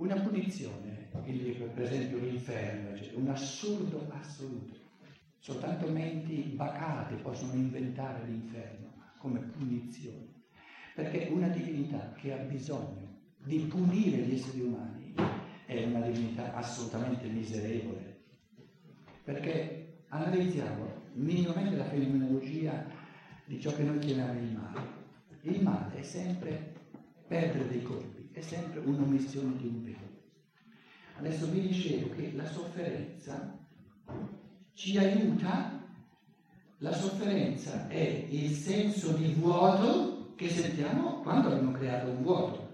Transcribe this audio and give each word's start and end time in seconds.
Una 0.00 0.18
punizione, 0.18 1.10
per 1.12 1.82
esempio 1.82 2.20
l'inferno, 2.20 2.98
un 3.16 3.28
assurdo 3.28 4.08
assoluto. 4.08 4.74
Soltanto 5.36 5.90
menti 5.90 6.52
bacate 6.54 7.16
possono 7.16 7.52
inventare 7.52 8.24
l'inferno 8.26 8.94
come 9.18 9.40
punizione. 9.40 10.26
Perché 10.94 11.28
una 11.30 11.48
divinità 11.48 12.14
che 12.16 12.32
ha 12.32 12.42
bisogno 12.42 13.18
di 13.44 13.58
punire 13.68 14.22
gli 14.22 14.36
esseri 14.36 14.62
umani 14.62 15.12
è 15.66 15.84
una 15.84 16.00
divinità 16.00 16.54
assolutamente 16.54 17.28
miserevole. 17.28 18.22
Perché 19.22 20.04
analizziamo 20.08 21.08
minimamente 21.12 21.76
la 21.76 21.84
fenomenologia 21.84 22.86
di 23.44 23.60
ciò 23.60 23.74
che 23.74 23.82
noi 23.82 23.98
chiamiamo 23.98 24.40
il 24.40 24.50
male. 24.50 24.80
Il 25.42 25.62
male 25.62 25.96
è 25.96 26.02
sempre 26.02 26.72
perdere 27.26 27.68
dei 27.68 27.82
colpi, 27.82 28.19
è 28.32 28.40
sempre 28.40 28.80
un'omissione 28.80 29.56
di 29.56 29.66
un 29.66 29.82
bene. 29.82 30.18
Adesso 31.18 31.46
vi 31.46 31.60
dicevo 31.68 32.14
che 32.14 32.32
la 32.34 32.46
sofferenza 32.46 33.58
ci 34.72 34.96
aiuta, 34.96 35.84
la 36.78 36.92
sofferenza 36.92 37.88
è 37.88 38.26
il 38.30 38.50
senso 38.52 39.12
di 39.12 39.34
vuoto 39.34 40.32
che 40.36 40.48
sentiamo 40.48 41.20
quando 41.20 41.48
abbiamo 41.48 41.72
creato 41.72 42.10
un 42.10 42.22
vuoto. 42.22 42.68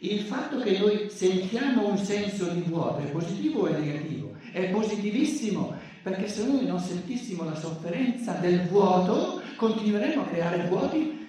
Il 0.00 0.20
fatto 0.20 0.58
che 0.60 0.78
noi 0.78 1.10
sentiamo 1.10 1.88
un 1.88 1.98
senso 1.98 2.48
di 2.48 2.62
vuoto 2.62 2.98
è 2.98 3.10
positivo 3.10 3.60
o 3.60 3.66
è 3.66 3.78
negativo? 3.78 4.34
È 4.50 4.70
positivissimo 4.70 5.74
perché 6.02 6.26
se 6.26 6.46
noi 6.46 6.64
non 6.66 6.80
sentissimo 6.80 7.44
la 7.44 7.54
sofferenza 7.54 8.32
del 8.34 8.66
vuoto 8.66 9.42
continueremo 9.56 10.22
a 10.22 10.26
creare 10.26 10.66
vuoti 10.68 11.28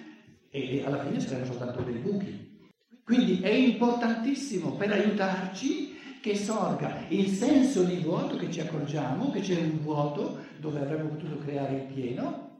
e 0.50 0.82
alla 0.84 1.04
fine 1.04 1.20
saremo 1.20 1.44
soltanto 1.44 1.82
dei 1.82 1.98
buchi. 1.98 2.51
Quindi 3.04 3.40
è 3.40 3.50
importantissimo 3.50 4.72
per 4.72 4.92
aiutarci 4.92 5.98
che 6.20 6.36
sorga 6.36 7.04
il 7.08 7.28
senso 7.28 7.82
di 7.82 7.96
vuoto 7.96 8.36
che 8.36 8.50
ci 8.50 8.60
accorgiamo, 8.60 9.32
che 9.32 9.40
c'è 9.40 9.60
un 9.60 9.80
vuoto 9.80 10.38
dove 10.58 10.78
avremmo 10.78 11.08
potuto 11.08 11.38
creare 11.38 11.74
il 11.74 11.92
pieno. 11.92 12.50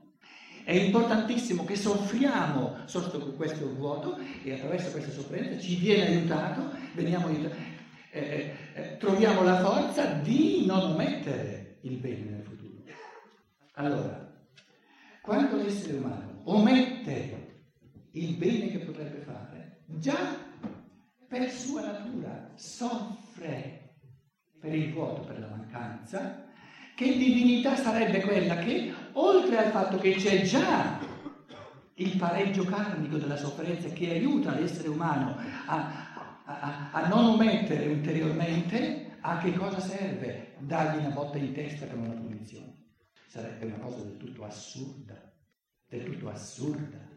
È 0.64 0.72
importantissimo 0.72 1.64
che 1.64 1.76
soffriamo 1.76 2.78
sotto 2.86 3.18
questo 3.34 3.72
vuoto 3.74 4.18
e 4.42 4.52
attraverso 4.52 4.90
questa 4.90 5.12
sofferenza 5.12 5.60
ci 5.60 5.76
viene 5.76 6.06
aiutato, 6.06 6.70
veniamo 6.94 7.28
aiutati, 7.28 7.56
eh, 8.10 8.20
eh, 8.20 8.54
eh, 8.74 8.96
troviamo 8.98 9.42
la 9.42 9.60
forza 9.60 10.06
di 10.06 10.64
non 10.66 10.92
omettere 10.92 11.78
il 11.82 11.96
bene 11.98 12.30
nel 12.30 12.42
futuro. 12.42 12.82
Allora, 13.74 14.28
quando 15.20 15.56
l'essere 15.56 15.98
umano 15.98 16.40
omette 16.44 17.64
il 18.12 18.34
bene 18.34 18.70
che 18.70 18.78
potrebbe 18.78 19.20
fare, 19.20 19.51
già 19.86 20.36
per 21.28 21.50
sua 21.50 21.82
natura 21.82 22.50
soffre 22.54 23.82
per 24.60 24.74
il 24.74 24.92
vuoto, 24.92 25.22
per 25.22 25.40
la 25.40 25.48
mancanza, 25.48 26.44
che 26.94 27.16
divinità 27.16 27.74
sarebbe 27.74 28.20
quella 28.20 28.56
che, 28.58 28.92
oltre 29.12 29.58
al 29.58 29.70
fatto 29.72 29.98
che 29.98 30.14
c'è 30.14 30.42
già 30.42 31.00
il 31.94 32.16
pareggio 32.16 32.64
karmico 32.64 33.16
della 33.16 33.36
sofferenza 33.36 33.88
che 33.88 34.10
aiuta 34.10 34.54
l'essere 34.54 34.88
umano 34.88 35.36
a, 35.66 36.42
a, 36.44 36.90
a 36.92 37.08
non 37.08 37.24
omettere 37.24 37.86
ulteriormente, 37.88 39.16
a 39.20 39.38
che 39.38 39.52
cosa 39.52 39.80
serve 39.80 40.54
dargli 40.58 40.98
una 40.98 41.10
botta 41.14 41.38
in 41.38 41.52
testa 41.52 41.86
come 41.86 42.06
una 42.06 42.20
punizione? 42.20 42.90
Sarebbe 43.26 43.66
una 43.66 43.78
cosa 43.78 44.02
del 44.02 44.16
tutto 44.16 44.44
assurda, 44.44 45.32
del 45.88 46.04
tutto 46.04 46.28
assurda. 46.28 47.11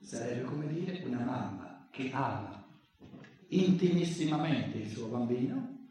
Sarebbe 0.00 0.42
come 0.42 0.66
dire 0.68 1.02
una 1.06 1.24
mamma 1.24 1.88
che 1.90 2.10
ama 2.12 2.64
intimissimamente 3.48 4.78
il 4.78 4.90
suo 4.90 5.06
bambino, 5.06 5.88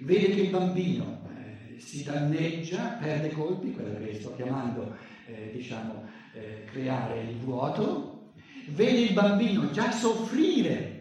vede 0.00 0.34
che 0.34 0.40
il 0.42 0.50
bambino 0.50 1.28
eh, 1.36 1.78
si 1.80 2.02
danneggia, 2.02 2.98
perde 3.00 3.30
colpi, 3.30 3.72
quello 3.72 3.98
che 3.98 4.14
sto 4.14 4.34
chiamando, 4.34 4.96
eh, 5.26 5.50
diciamo, 5.52 6.04
eh, 6.34 6.64
creare 6.70 7.22
il 7.22 7.36
vuoto, 7.38 8.32
vede 8.68 9.00
il 9.00 9.12
bambino 9.12 9.70
già 9.70 9.90
soffrire 9.90 11.00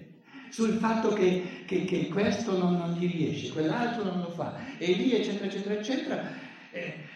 sul 0.49 0.73
fatto 0.73 1.13
che, 1.13 1.63
che, 1.65 1.85
che 1.85 2.07
questo 2.09 2.57
non, 2.57 2.77
non, 2.77 2.93
gli 2.93 3.09
riesce, 3.09 3.51
quell'altro 3.51 4.03
non 4.03 4.21
lo 4.21 4.29
fa, 4.29 4.77
e 4.77 4.91
lì 4.93 5.13
eccetera 5.13 5.45
eccetera 5.45 5.75
eccetera, 5.75 6.29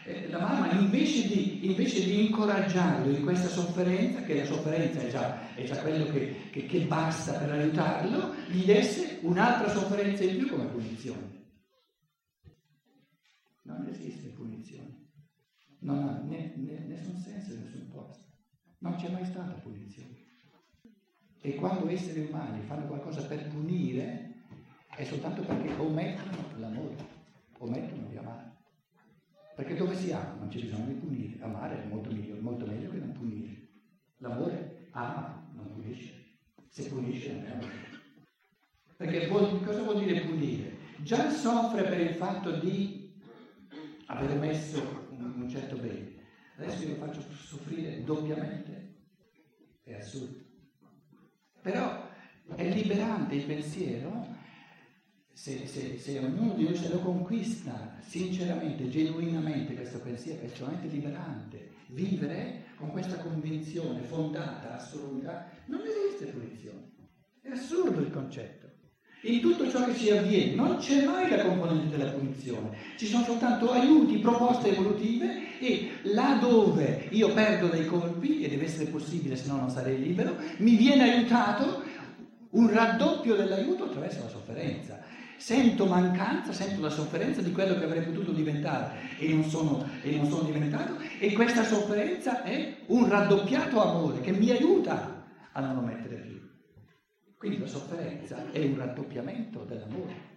eh, 0.05 0.29
la 0.29 0.39
mamma 0.39 0.71
invece 0.71 1.27
di, 1.27 1.65
invece 1.65 2.05
di, 2.05 2.27
incoraggiarlo 2.27 3.09
in 3.09 3.23
questa 3.23 3.47
sofferenza, 3.47 4.21
che 4.21 4.35
la 4.35 4.45
sofferenza 4.45 4.99
è 4.99 5.09
già, 5.09 5.55
è 5.55 5.63
già 5.63 5.77
quello 5.81 6.05
che, 6.11 6.49
che, 6.51 6.67
che, 6.67 6.81
basta 6.81 7.33
per 7.39 7.49
aiutarlo, 7.49 8.35
gli 8.47 8.63
desse 8.65 9.17
un'altra 9.21 9.67
sofferenza 9.67 10.23
in 10.23 10.37
più 10.37 10.49
come 10.49 10.65
punizione. 10.65 11.43
Non 13.63 13.87
esiste 13.87 14.27
punizione, 14.29 15.07
non 15.79 16.07
ha 16.07 16.21
né, 16.23 16.53
né, 16.55 16.85
nessun 16.85 17.17
senso 17.17 17.55
nessun 17.55 17.89
posto, 17.89 18.25
non 18.79 18.95
c'è 18.97 19.09
mai 19.09 19.25
stata 19.25 19.53
punizione. 19.53 20.23
E 21.41 21.55
quando 21.55 21.89
esseri 21.89 22.27
umani 22.29 22.61
fanno 22.61 22.85
qualcosa 22.85 23.23
per 23.23 23.47
punire, 23.47 24.43
è 24.95 25.03
soltanto 25.03 25.41
perché 25.41 25.73
omettono 25.73 26.59
l'amore, 26.59 26.95
omettono 27.57 28.07
di 28.07 28.17
amare. 28.17 28.54
Perché 29.55 29.75
dove 29.75 29.95
si 29.95 30.11
ama 30.11 30.35
non 30.37 30.49
c'è 30.49 30.59
bisogno 30.59 30.87
di 30.87 30.93
punire, 30.95 31.41
amare 31.41 31.81
è 31.81 31.87
molto 31.87 32.11
meglio, 32.11 32.35
molto 32.41 32.65
meglio 32.65 32.89
che 32.89 32.97
non 32.97 33.13
punire. 33.13 33.67
L'amore 34.17 34.89
ama, 34.91 35.49
non 35.53 35.71
punisce. 35.71 36.37
Se 36.67 36.89
punisce 36.89 37.31
non 37.31 37.45
è 37.45 37.51
amore. 37.51 37.93
Perché 38.97 39.27
vuol, 39.27 39.63
cosa 39.63 39.81
vuol 39.83 40.03
dire 40.03 40.21
punire? 40.21 40.77
Già 40.97 41.29
soffre 41.29 41.83
per 41.83 41.99
il 42.01 42.15
fatto 42.15 42.51
di 42.51 43.13
aver 44.07 44.37
messo 44.37 45.07
un, 45.11 45.41
un 45.41 45.49
certo 45.49 45.77
bene. 45.77 46.13
Adesso 46.57 46.83
io 46.83 46.89
lo 46.89 46.95
faccio 46.95 47.21
soffrire 47.21 48.03
doppiamente. 48.03 48.93
È 49.83 49.93
assurdo. 49.93 50.43
Però 51.61 52.09
è 52.55 52.69
liberante 52.69 53.35
il 53.35 53.45
pensiero 53.45 54.35
se, 55.35 55.67
se, 55.67 55.97
se, 55.99 56.17
ognuno 56.17 56.53
di 56.53 56.63
noi 56.63 56.75
se 56.75 56.87
lo 56.87 56.99
conquista 56.99 57.97
sinceramente, 57.99 58.87
genuinamente 58.87 59.73
questo 59.73 59.99
pensiero, 59.99 60.41
è 60.41 60.45
estremamente 60.45 60.87
liberante. 60.87 61.73
Vivere 61.87 62.63
con 62.77 62.89
questa 62.89 63.17
convinzione 63.17 63.99
fondata, 64.03 64.75
assoluta, 64.75 65.49
non 65.65 65.81
esiste 65.81 66.31
punizione. 66.31 66.93
È 67.41 67.49
assurdo 67.49 67.99
il 67.99 68.11
concetto. 68.11 68.69
In 69.23 69.41
tutto 69.41 69.69
ciò 69.69 69.83
che 69.85 69.95
ci 69.95 70.09
avviene 70.09 70.55
non 70.55 70.77
c'è 70.77 71.03
mai 71.03 71.29
la 71.29 71.43
componente 71.43 71.97
della 71.97 72.11
punizione, 72.11 72.77
ci 72.95 73.05
sono 73.05 73.25
soltanto 73.25 73.71
aiuti, 73.71 74.19
proposte 74.19 74.69
evolutive 74.69 75.59
e 75.59 75.89
laddove 76.03 77.07
io 77.09 77.33
perdo 77.33 77.67
dei 77.67 77.85
colpi, 77.85 78.41
e 78.41 78.47
deve 78.47 78.65
essere 78.65 78.85
possibile 78.85 79.35
se 79.35 79.47
no 79.49 79.57
non 79.57 79.69
sarei 79.69 79.99
libero, 79.99 80.37
mi 80.59 80.75
viene 80.75 81.11
aiutato 81.11 81.83
un 82.51 82.71
raddoppio 82.71 83.35
dell'aiuto 83.35 83.85
attraverso 83.85 84.23
la 84.23 84.29
sofferenza. 84.29 85.03
Sento 85.37 85.85
mancanza, 85.85 86.51
sento 86.51 86.81
la 86.81 86.89
sofferenza 86.89 87.41
di 87.41 87.51
quello 87.51 87.77
che 87.77 87.83
avrei 87.83 88.03
potuto 88.03 88.31
diventare 88.31 89.17
e 89.19 89.33
non 89.33 89.43
sono, 89.43 89.87
e 90.01 90.15
non 90.15 90.27
sono 90.27 90.43
diventato 90.43 90.97
e 91.19 91.33
questa 91.33 91.63
sofferenza 91.63 92.43
è 92.43 92.83
un 92.87 93.07
raddoppiato 93.07 93.81
amore 93.81 94.21
che 94.21 94.31
mi 94.31 94.49
aiuta 94.49 95.27
a 95.51 95.59
non 95.59 95.77
omettere 95.77 96.15
più. 96.15 96.41
Quindi 97.37 97.59
la 97.59 97.67
sofferenza 97.67 98.51
è 98.51 98.63
un 98.63 98.77
raddoppiamento 98.77 99.63
dell'amore 99.65 100.33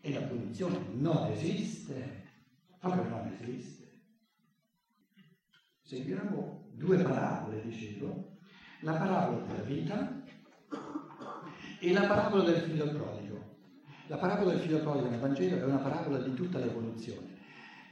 e 0.00 0.12
la 0.12 0.20
punizione 0.20 0.78
non 0.94 1.30
esiste, 1.30 2.24
proprio 2.80 3.08
non 3.08 3.36
esiste. 3.40 3.82
Seguiamo 5.82 6.70
due 6.72 6.96
parabole, 7.02 7.62
dicevo, 7.62 8.38
la 8.80 8.94
parabola 8.94 9.46
della 9.46 9.62
vita 9.62 10.22
e 11.78 11.92
la 11.92 12.06
parabola 12.06 12.44
del 12.44 12.60
figlio 12.62 12.88
prodigo. 12.88 13.31
La 14.08 14.16
parabola 14.16 14.52
del 14.52 14.60
figlio 14.60 14.80
prodigo 14.80 15.08
nel 15.08 15.20
Vangelo 15.20 15.56
è 15.56 15.64
una 15.64 15.76
parabola 15.76 16.18
di 16.18 16.34
tutta 16.34 16.58
l'evoluzione. 16.58 17.38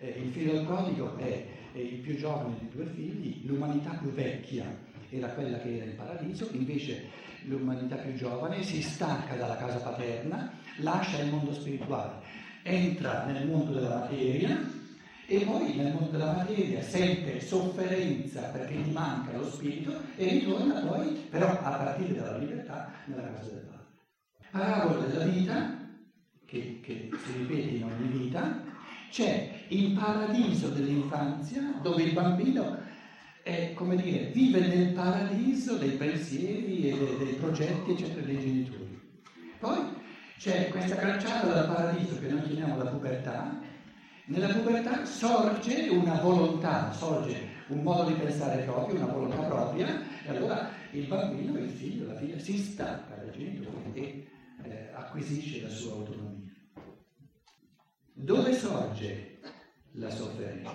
Eh, 0.00 0.20
il 0.22 0.32
figlio 0.32 0.64
prodigo 0.64 1.16
è, 1.18 1.46
è 1.72 1.78
il 1.78 1.98
più 1.98 2.16
giovane 2.16 2.56
di 2.58 2.68
due 2.68 2.86
figli, 2.86 3.46
l'umanità 3.46 3.90
più 3.90 4.10
vecchia 4.10 4.64
era 5.08 5.28
quella 5.28 5.58
che 5.58 5.76
era 5.76 5.84
in 5.84 5.96
paradiso, 5.96 6.48
invece 6.52 7.08
l'umanità 7.44 7.96
più 7.96 8.14
giovane 8.14 8.62
si 8.62 8.82
stacca 8.82 9.34
dalla 9.36 9.56
casa 9.56 9.78
paterna, 9.78 10.52
lascia 10.78 11.20
il 11.20 11.30
mondo 11.30 11.52
spirituale, 11.52 12.22
entra 12.62 13.24
nel 13.26 13.46
mondo 13.46 13.72
della 13.72 14.00
materia 14.00 14.58
e 15.26 15.40
poi 15.40 15.76
nel 15.76 15.92
mondo 15.92 16.10
della 16.10 16.32
materia 16.32 16.82
sente 16.82 17.40
sofferenza 17.40 18.42
perché 18.48 18.74
gli 18.74 18.90
manca 18.90 19.36
lo 19.36 19.48
spirito 19.48 19.92
e 20.16 20.28
ritorna 20.28 20.80
poi, 20.80 21.26
però 21.30 21.48
a 21.48 21.70
partire 21.70 22.14
dalla 22.14 22.38
libertà, 22.38 22.90
nella 23.06 23.32
casa 23.32 23.50
del 23.50 23.64
Padre. 23.64 23.86
Parabola 24.50 25.06
della 25.06 25.24
vita 25.24 25.79
che, 26.50 26.80
che 26.82 27.08
si 27.24 27.32
ripete 27.38 27.76
in 27.76 27.84
ogni 27.84 28.08
vita, 28.08 28.62
c'è 29.10 29.64
il 29.68 29.92
paradiso 29.92 30.68
dell'infanzia 30.68 31.78
dove 31.80 32.02
il 32.02 32.12
bambino 32.12 32.76
è, 33.42 33.72
come 33.74 33.96
dire, 33.96 34.30
vive 34.32 34.60
nel 34.66 34.92
paradiso 34.92 35.76
dei 35.76 35.90
pensieri 35.90 36.90
e 36.90 36.98
dei, 36.98 37.16
dei 37.18 37.34
progetti, 37.34 37.92
eccetera, 37.92 38.26
dei 38.26 38.40
genitori. 38.40 39.00
Poi 39.60 39.78
C'è 40.40 40.70
questa 40.70 40.96
crociata 40.96 41.48
dal 41.48 41.66
paradiso 41.66 42.18
che 42.18 42.28
noi 42.28 42.40
chiamiamo 42.42 42.82
la 42.82 42.88
pubertà, 42.88 43.60
nella 44.24 44.48
pubertà 44.48 45.04
sorge 45.04 45.88
una 45.90 46.14
volontà, 46.14 46.90
sorge 46.92 47.36
un 47.66 47.82
modo 47.82 48.08
di 48.08 48.14
pensare 48.14 48.62
proprio, 48.62 49.02
una 49.02 49.12
volontà 49.12 49.42
propria, 49.42 50.00
e 50.24 50.30
allora 50.30 50.70
il 50.92 51.06
bambino, 51.06 51.58
il 51.58 51.68
figlio, 51.68 52.06
la 52.06 52.16
figlia 52.16 52.38
si 52.38 52.56
stacca 52.56 53.16
dai 53.16 53.30
genitori 53.32 53.92
e 53.92 54.26
eh, 54.62 54.90
acquisisce 54.94 55.60
la 55.60 55.68
sua 55.68 55.92
autonomia. 55.92 56.39
Dove 58.22 58.52
sorge 58.52 59.38
la 59.92 60.10
sofferenza? 60.10 60.74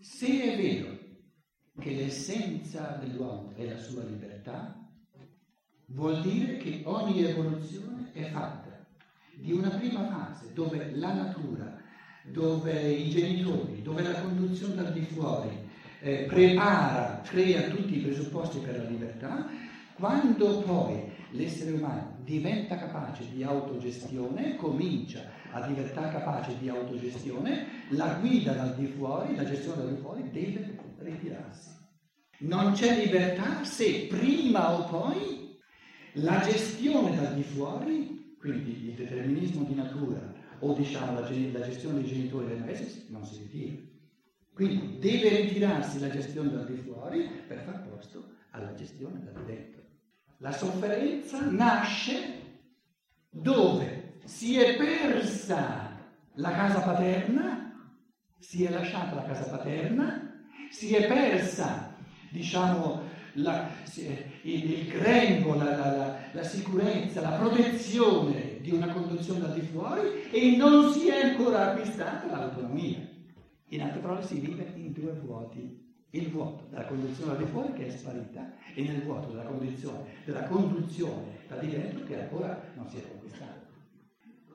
Se 0.00 0.26
è 0.26 0.56
vero 0.56 0.98
che 1.78 1.90
l'essenza 1.90 2.98
dell'uomo 2.98 3.52
è 3.54 3.66
la 3.66 3.76
sua 3.76 4.04
libertà, 4.04 4.74
vuol 5.88 6.22
dire 6.22 6.56
che 6.56 6.80
ogni 6.86 7.22
evoluzione 7.24 8.10
è 8.14 8.30
fatta 8.30 8.86
di 9.34 9.52
una 9.52 9.68
prima 9.68 10.06
fase 10.06 10.54
dove 10.54 10.92
la 10.94 11.12
natura, 11.12 11.76
dove 12.24 12.90
i 12.90 13.10
genitori, 13.10 13.82
dove 13.82 14.02
la 14.02 14.22
conduzione 14.22 14.76
dal 14.76 14.94
di 14.94 15.02
fuori 15.02 15.54
eh, 16.00 16.24
prepara, 16.26 17.20
crea 17.22 17.68
tutti 17.68 17.98
i 17.98 18.00
presupposti 18.00 18.60
per 18.60 18.78
la 18.78 18.88
libertà, 18.88 19.46
quando 19.92 20.60
poi 20.60 21.16
l'essere 21.30 21.72
umano 21.72 22.18
diventa 22.24 22.76
capace 22.76 23.24
di 23.32 23.42
autogestione, 23.42 24.56
comincia 24.56 25.24
a 25.50 25.66
diventare 25.66 26.12
capace 26.12 26.58
di 26.58 26.68
autogestione, 26.68 27.66
la 27.90 28.18
guida 28.20 28.52
dal 28.52 28.74
di 28.76 28.86
fuori, 28.86 29.34
la 29.34 29.44
gestione 29.44 29.82
dal 29.82 29.94
di 29.94 30.00
fuori 30.00 30.30
deve 30.30 30.78
ritirarsi. 30.98 31.76
Non 32.40 32.72
c'è 32.72 33.04
libertà 33.04 33.64
se 33.64 34.06
prima 34.08 34.78
o 34.78 34.84
poi 34.84 35.56
la 36.12 36.40
gestione 36.40 37.16
dal 37.16 37.34
di 37.34 37.42
fuori, 37.42 38.36
quindi 38.38 38.88
il 38.88 38.94
determinismo 38.94 39.64
di 39.64 39.74
natura 39.74 40.34
o 40.60 40.72
diciamo 40.72 41.14
la, 41.14 41.20
la 41.20 41.64
gestione 41.64 42.00
dei 42.00 42.06
genitori 42.06 42.46
del 42.46 42.62
paese, 42.62 43.06
non 43.08 43.24
si 43.24 43.38
ritira. 43.38 43.82
Quindi 44.52 44.98
deve 44.98 45.42
ritirarsi 45.42 46.00
la 46.00 46.10
gestione 46.10 46.50
dal 46.50 46.66
di 46.66 46.76
fuori 46.78 47.28
per 47.46 47.62
far 47.62 47.88
posto 47.88 48.24
alla 48.50 48.74
gestione 48.74 49.22
dal 49.22 49.44
dentro. 49.44 49.77
La 50.38 50.52
sofferenza 50.52 51.40
nasce 51.50 52.60
dove 53.28 54.20
si 54.24 54.56
è 54.58 54.76
persa 54.76 55.96
la 56.34 56.50
casa 56.52 56.80
paterna, 56.80 57.72
si 58.38 58.64
è 58.64 58.70
lasciata 58.70 59.16
la 59.16 59.24
casa 59.24 59.50
paterna, 59.50 60.46
si 60.70 60.94
è 60.94 61.08
persa, 61.08 61.96
diciamo, 62.30 63.02
la, 63.34 63.68
il, 63.94 64.70
il 64.70 64.86
grembo, 64.86 65.54
la, 65.54 65.76
la, 65.76 66.18
la, 66.30 66.42
sicurezza, 66.44 67.20
la 67.20 67.36
protezione 67.36 68.60
di 68.60 68.70
una 68.70 68.92
conduzione 68.92 69.40
da 69.40 69.48
di 69.48 69.62
fuori 69.62 70.30
e 70.30 70.56
non 70.56 70.92
si 70.92 71.08
è 71.08 71.30
ancora 71.30 71.72
acquistata 71.72 72.26
l'autonomia. 72.26 73.00
In 73.70 73.82
altre 73.82 74.00
parole 74.00 74.22
si 74.22 74.38
vive 74.38 74.72
in 74.76 74.92
due 74.92 75.12
vuoti. 75.12 75.87
Il 76.10 76.30
vuoto 76.30 76.66
della 76.70 76.86
conduzione 76.86 77.32
da 77.32 77.38
di 77.42 77.50
fuori 77.50 77.72
che 77.74 77.86
è 77.86 77.90
sparita 77.90 78.54
e 78.74 78.82
nel 78.82 79.02
vuoto 79.02 79.28
della 79.28 79.44
condizione, 79.44 80.04
della 80.24 80.44
conduzione 80.44 81.40
da 81.48 81.56
di 81.56 81.68
dentro 81.68 82.04
che 82.04 82.20
ancora 82.20 82.62
non 82.74 82.88
si 82.88 82.96
è 82.96 83.08
conquistata. 83.08 83.66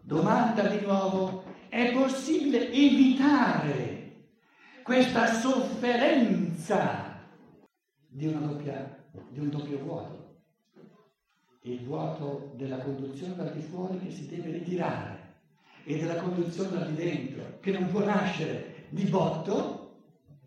Domanda 0.02 0.68
di 0.68 0.84
nuovo, 0.84 1.44
è 1.70 1.94
possibile 1.94 2.72
evitare 2.72 4.04
questa 4.84 5.28
sofferenza 5.28 7.22
di, 8.08 8.32
doppia, 8.32 9.06
di 9.30 9.40
un 9.40 9.50
doppio 9.50 9.80
vuoto. 9.80 10.42
Il 11.62 11.84
vuoto 11.84 12.52
della 12.56 12.80
conduzione 12.80 13.36
dal 13.36 13.54
di 13.54 13.62
fuori 13.62 13.98
che 14.00 14.12
si 14.12 14.28
deve 14.28 14.52
ritirare 14.52 15.22
e 15.86 15.98
della 15.98 16.16
conduzione 16.16 16.78
dal 16.78 16.92
di 16.92 16.96
dentro 16.96 17.60
che 17.60 17.72
non 17.72 17.90
può 17.90 18.04
nascere 18.04 18.88
di 18.90 19.06
botto, 19.06 19.83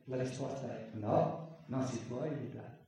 la 0.07 0.17
risposta 0.17 0.67
è 0.67 0.91
no, 0.95 1.65
non 1.67 1.87
si 1.87 1.99
può 2.09 2.23
evitare. 2.23 2.87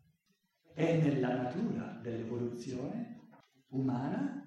È 0.74 0.96
nella 0.96 1.34
natura 1.34 1.98
dell'evoluzione 2.02 3.28
umana 3.68 4.44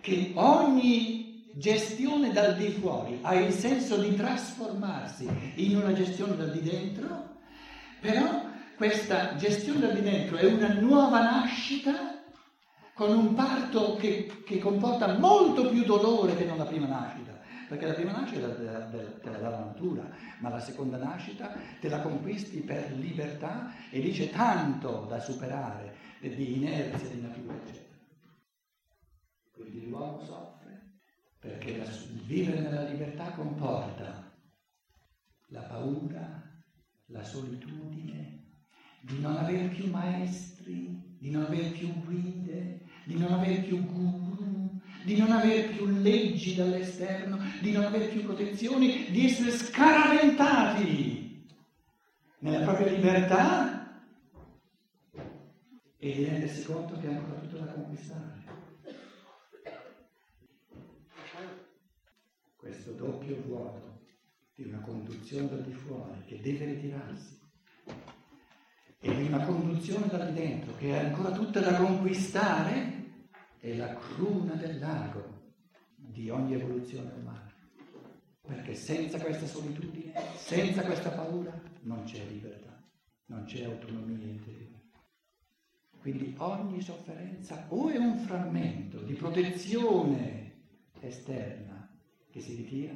che 0.00 0.32
ogni 0.34 1.52
gestione 1.54 2.32
dal 2.32 2.56
di 2.56 2.68
fuori 2.68 3.18
ha 3.22 3.34
il 3.34 3.52
senso 3.52 3.96
di 3.96 4.14
trasformarsi 4.14 5.26
in 5.56 5.76
una 5.76 5.92
gestione 5.92 6.36
dal 6.36 6.52
di 6.52 6.60
dentro, 6.60 7.38
però 8.00 8.44
questa 8.76 9.36
gestione 9.36 9.80
da 9.80 9.88
di 9.88 10.02
dentro 10.02 10.36
è 10.36 10.44
una 10.44 10.74
nuova 10.74 11.22
nascita 11.22 12.22
con 12.94 13.10
un 13.10 13.34
parto 13.34 13.96
che, 13.96 14.42
che, 14.44 14.58
comporta 14.58 15.18
molto 15.18 15.68
più 15.68 15.84
dolore 15.84 16.36
che 16.36 16.44
non 16.44 16.58
la 16.58 16.64
prima 16.64 16.86
nascita, 16.86 17.38
perché 17.68 17.86
la 17.86 17.94
prima 17.94 18.12
nascita 18.12 18.54
te 18.54 18.62
la, 18.62 18.78
dà 19.38 19.50
la 19.50 19.64
natura, 19.64 20.08
ma 20.40 20.48
la 20.48 20.60
seconda 20.60 20.96
nascita 20.96 21.54
te 21.80 21.88
la 21.88 22.00
conquisti 22.00 22.60
per 22.60 22.92
libertà 22.92 23.72
e 23.90 23.98
lì 24.00 24.12
c'è 24.12 24.30
tanto 24.30 25.06
da 25.08 25.18
superare 25.18 25.94
di 26.20 26.56
inerzia 26.56 27.08
di 27.08 27.20
natura, 27.20 27.54
eccetera. 27.54 27.84
Quindi 29.52 29.88
l'uomo 29.88 30.22
soffre 30.24 31.00
perché 31.38 31.76
la, 31.76 31.84
vivere 32.24 32.60
nella 32.60 32.88
libertà 32.88 33.30
comporta 33.30 34.32
la 35.48 35.62
paura, 35.62 36.42
la 37.06 37.22
solitudine, 37.22 38.36
di 39.00 39.20
non 39.20 39.36
avere 39.36 39.68
più 39.68 39.88
maestri, 39.88 41.16
di 41.18 41.30
non 41.30 41.44
avere 41.44 41.68
più 41.70 41.88
guide, 42.04 42.82
di 43.04 43.16
non 43.16 43.32
avere 43.32 43.62
più 43.62 43.84
guru, 43.84 44.25
di 45.06 45.16
non 45.16 45.30
avere 45.30 45.68
più 45.68 45.86
leggi 45.86 46.56
dall'esterno, 46.56 47.38
di 47.60 47.70
non 47.70 47.84
avere 47.84 48.08
più 48.08 48.24
protezioni, 48.24 49.06
di 49.10 49.26
essere 49.26 49.52
scaraventati 49.52 51.46
nella 52.40 52.64
propria 52.64 52.90
libertà 52.90 54.02
e 55.96 56.12
di 56.12 56.24
rendersi 56.24 56.64
conto 56.64 56.98
che 56.98 57.06
ha 57.06 57.10
ancora 57.10 57.38
tutto 57.38 57.56
da 57.56 57.66
conquistare. 57.66 58.42
Questo 62.56 62.90
doppio 62.90 63.40
vuoto 63.46 64.00
di 64.56 64.64
una 64.64 64.80
conduzione 64.80 65.48
da 65.48 65.56
di 65.58 65.72
fuori 65.72 66.24
che 66.26 66.40
deve 66.40 66.64
ritirarsi 66.64 67.38
e 68.98 69.14
di 69.14 69.26
una 69.28 69.44
conduzione 69.44 70.08
da 70.08 70.24
di 70.24 70.32
dentro 70.32 70.74
che 70.74 70.90
è 70.90 71.04
ancora 71.04 71.30
tutta 71.30 71.60
da 71.60 71.76
conquistare, 71.76 73.04
è 73.60 73.74
la 73.74 73.94
cruna 73.94 74.54
del 74.54 74.78
lago 74.78 75.54
di 75.94 76.30
ogni 76.30 76.54
evoluzione 76.54 77.12
umana. 77.12 77.54
Perché 78.40 78.74
senza 78.74 79.18
questa 79.18 79.46
solitudine, 79.46 80.12
senza 80.36 80.82
questa 80.82 81.10
paura, 81.10 81.60
non 81.82 82.04
c'è 82.04 82.24
libertà, 82.24 82.80
non 83.26 83.44
c'è 83.44 83.64
autonomia 83.64 84.24
interiore. 84.24 84.76
Quindi 85.98 86.34
ogni 86.38 86.80
sofferenza 86.80 87.66
o 87.70 87.88
è 87.88 87.96
un 87.96 88.18
frammento 88.18 89.00
di 89.00 89.14
protezione 89.14 90.62
esterna 91.00 91.90
che 92.30 92.40
si 92.40 92.54
ritira, 92.54 92.94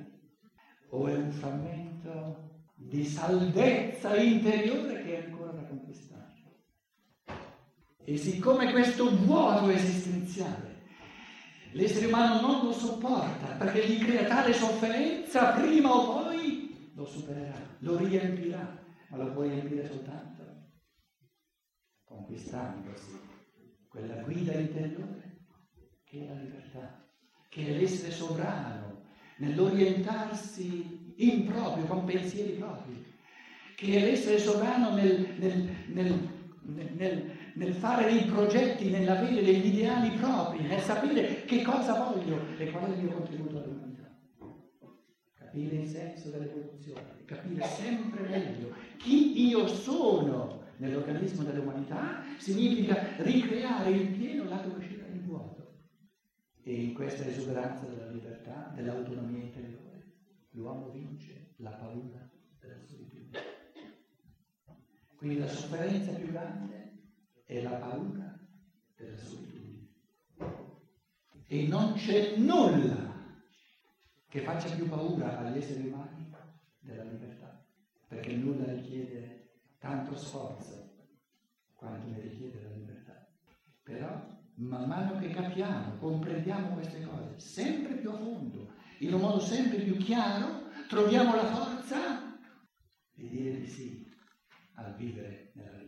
o 0.90 1.08
è 1.08 1.16
un 1.16 1.32
frammento 1.32 2.50
di 2.76 3.04
salvezza 3.04 4.16
interiore 4.16 5.02
che 5.02 5.18
è 5.18 5.24
ancora. 5.24 5.39
E 8.10 8.16
siccome 8.16 8.72
questo 8.72 9.08
vuoto 9.18 9.68
esistenziale 9.68 10.78
l'essere 11.74 12.06
umano 12.06 12.40
non 12.40 12.64
lo 12.64 12.72
sopporta 12.72 13.54
perché 13.54 13.86
gli 13.86 14.04
crea 14.04 14.24
tale 14.24 14.52
sofferenza, 14.52 15.52
prima 15.52 15.94
o 15.94 16.24
poi 16.24 16.90
lo 16.92 17.04
supererà, 17.06 17.54
lo 17.78 17.98
riempirà, 17.98 18.84
ma 19.10 19.16
lo 19.16 19.32
può 19.32 19.42
riempire 19.42 19.86
soltanto 19.86 20.42
conquistandosi 22.02 23.16
quella 23.88 24.16
guida 24.22 24.54
interiore 24.54 25.44
che 26.02 26.24
è 26.24 26.26
la 26.26 26.40
libertà, 26.40 27.08
che 27.48 27.64
è 27.64 27.78
l'essere 27.78 28.10
sovrano 28.10 29.04
nell'orientarsi 29.36 31.14
improprio, 31.16 31.84
con 31.84 32.04
pensieri 32.06 32.54
propri, 32.54 33.06
che 33.76 33.98
è 33.98 34.00
l'essere 34.00 34.40
sovrano 34.40 34.96
nel, 34.96 35.36
nel, 35.38 35.70
nel, 35.86 36.28
nel, 36.96 37.38
fare 37.72 38.10
dei 38.10 38.24
progetti, 38.24 38.90
nell'avere 38.90 39.42
degli 39.42 39.66
ideali 39.66 40.10
propri, 40.16 40.62
nel 40.62 40.80
sapere 40.80 41.44
che 41.44 41.62
cosa 41.62 41.94
voglio 42.04 42.40
e 42.56 42.70
qual 42.70 42.92
è 42.92 42.96
il 42.96 43.02
mio 43.02 43.12
contributo 43.12 43.58
all'umanità. 43.58 44.10
Capire 45.32 45.76
il 45.76 45.88
senso 45.88 46.30
dell'evoluzione, 46.30 47.24
capire 47.24 47.64
sempre 47.64 48.28
meglio 48.28 48.72
chi 48.98 49.46
io 49.48 49.66
sono 49.66 50.62
nell'organismo 50.76 51.42
dell'umanità 51.42 52.22
significa 52.36 53.16
ricreare 53.18 53.90
il 53.90 54.08
pieno 54.08 54.44
dove 54.44 54.86
c'era 54.86 55.06
il 55.06 55.20
vuoto. 55.22 55.78
E 56.62 56.72
in 56.72 56.94
questa 56.94 57.24
esuberanza 57.24 57.86
della 57.86 58.10
libertà, 58.10 58.72
dell'autonomia 58.74 59.42
interiore 59.42 59.80
l'uomo 60.50 60.90
vince 60.90 61.54
la 61.56 61.70
paura 61.70 62.28
della 62.60 62.78
solitudine. 62.84 63.38
Quindi 65.16 65.38
la 65.38 65.48
sofferenza 65.48 66.12
più 66.12 66.30
grande 66.30 66.89
è 67.50 67.62
la 67.62 67.70
paura 67.70 68.38
della 68.96 69.16
solitudine. 69.16 69.88
E 71.48 71.66
non 71.66 71.94
c'è 71.94 72.36
nulla 72.36 73.42
che 74.28 74.40
faccia 74.42 74.72
più 74.76 74.88
paura 74.88 75.38
agli 75.38 75.56
esseri 75.56 75.88
umani 75.88 76.30
della 76.78 77.02
libertà, 77.02 77.66
perché 78.06 78.36
nulla 78.36 78.72
richiede 78.72 79.50
tanto 79.80 80.16
sforzo 80.16 80.94
quanto 81.74 82.06
ne 82.08 82.20
richiede 82.20 82.62
la 82.62 82.70
libertà. 82.70 83.28
Però, 83.82 84.38
man 84.54 84.86
mano 84.86 85.18
che 85.18 85.30
capiamo, 85.30 85.96
comprendiamo 85.96 86.74
queste 86.74 87.02
cose, 87.02 87.40
sempre 87.40 87.96
più 87.96 88.10
a 88.10 88.16
fondo, 88.16 88.74
in 89.00 89.12
un 89.12 89.20
modo 89.20 89.40
sempre 89.40 89.78
più 89.80 89.96
chiaro, 89.96 90.68
troviamo 90.88 91.34
la 91.34 91.46
forza 91.46 92.38
di 93.12 93.28
dire 93.28 93.58
di 93.58 93.66
sì 93.66 94.08
al 94.74 94.94
vivere 94.94 95.50
nella 95.54 95.70
libertà. 95.70 95.79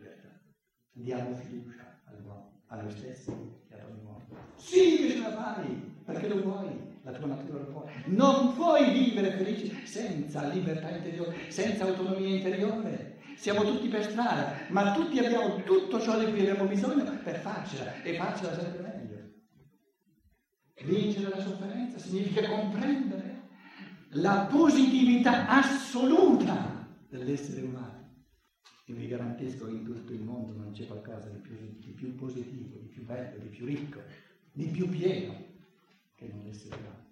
Diamo 0.95 1.35
fiducia 1.35 2.01
all'uomo, 2.05 2.61
a 2.67 2.77
noi 2.77 2.91
stessi 2.91 3.31
e 3.31 3.75
ad 3.75 3.89
ogni 3.89 4.05
uomo. 4.05 4.23
Sì 4.57 4.97
che 4.99 5.11
ce 5.13 5.19
la 5.21 5.33
fai, 5.33 5.95
perché 6.05 6.29
lo 6.29 6.43
vuoi, 6.43 6.69
la 7.03 7.13
tua 7.13 7.27
natura 7.29 7.61
lo 7.61 7.71
vuole. 7.71 7.93
Non 8.07 8.55
puoi 8.55 8.93
vivere 8.93 9.31
felice 9.33 9.87
senza 9.87 10.47
libertà 10.49 10.91
interiore, 10.91 11.51
senza 11.51 11.85
autonomia 11.85 12.37
interiore. 12.37 13.21
Siamo 13.37 13.65
tutti 13.65 13.89
per 13.89 14.05
strada, 14.05 14.53
ma 14.69 14.93
tutti 14.93 15.19
abbiamo 15.19 15.63
tutto 15.63 15.99
ciò 15.99 16.19
di 16.19 16.31
cui 16.31 16.41
abbiamo 16.41 16.69
bisogno 16.69 17.05
per 17.25 17.39
farcela 17.41 18.03
e 18.03 18.15
farcela 18.15 18.53
sempre 18.53 18.83
meglio. 18.83 19.21
Vincere 20.85 21.31
la 21.31 21.41
sofferenza 21.41 21.99
significa 21.99 22.47
comprendere 22.49 23.41
la 24.11 24.47
positività 24.51 25.49
assoluta 25.49 26.87
dell'essere 27.09 27.63
umano. 27.63 28.02
E 28.85 28.93
vi 28.93 29.07
garantisco 29.07 29.67
che 29.67 29.73
in 29.73 29.85
tutto 29.85 30.13
il 30.13 30.23
mondo 30.23 30.53
non 30.53 30.73
c'è 30.73 30.87
qualcosa 30.87 31.29
di 31.29 31.39
più, 31.39 31.57
di 31.79 31.91
più 31.93 32.15
positivo, 32.15 32.79
di 32.79 32.89
più 32.89 33.05
bello, 33.05 33.39
di 33.39 33.49
più 33.49 33.65
ricco, 33.65 34.01
di 34.53 34.67
più 34.67 34.89
pieno 34.89 35.45
che 36.17 36.29
non 36.29 36.43
l'essere 36.45 36.77
umano. 36.77 37.11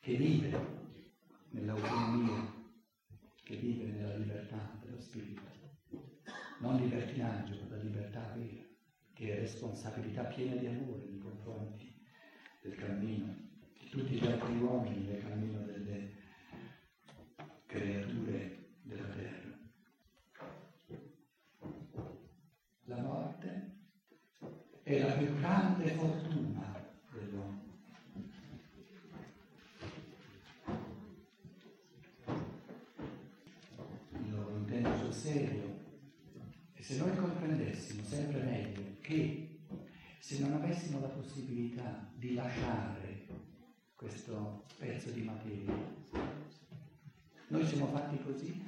Che 0.00 0.16
vive 0.16 0.82
nell'autonomia 1.50 2.54
che 3.44 3.56
vive 3.56 3.84
nella 3.84 4.16
libertà 4.16 4.70
dello 4.82 4.98
spirito, 4.98 5.42
non 6.60 6.76
libertinaggio, 6.76 7.66
la 7.68 7.76
libertà 7.76 8.32
vera, 8.34 8.64
che 9.12 9.36
è 9.36 9.40
responsabilità 9.40 10.24
piena 10.24 10.56
di 10.56 10.66
amore 10.66 11.04
nei 11.10 11.18
confronti 11.18 11.94
del 12.62 12.74
cammino 12.74 13.36
di 13.78 13.88
tutti 13.90 14.14
gli 14.14 14.26
altri 14.26 14.56
uomini 14.58 15.04
nel 15.04 15.22
cammino 15.22 15.60
delle 15.60 16.12
creature 17.66 18.68
della 18.80 19.08
terra. 19.08 19.58
La 22.86 23.02
morte 23.02 23.72
è 24.82 24.98
la 25.00 25.12
più 25.12 25.36
grande 25.36 25.86
fortuna 25.88 26.82
dell'uomo. 27.12 27.64
serio. 35.24 35.80
E 36.74 36.82
se 36.82 36.98
noi 36.98 37.16
comprendessimo 37.16 38.02
sempre 38.04 38.42
meglio 38.42 38.82
che 39.00 39.60
se 40.18 40.38
non 40.40 40.52
avessimo 40.52 41.00
la 41.00 41.08
possibilità 41.84 42.08
di 42.14 42.34
lasciare 42.34 43.26
questo 43.94 44.64
pezzo 44.78 45.10
di 45.10 45.22
materia, 45.22 45.74
noi 47.48 47.66
siamo 47.66 47.86
fatti 47.88 48.18
così 48.22 48.62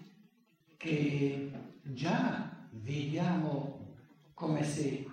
che 0.77 1.51
già 1.83 2.69
viviamo 2.71 3.95
come 4.35 4.63
se 4.63 5.07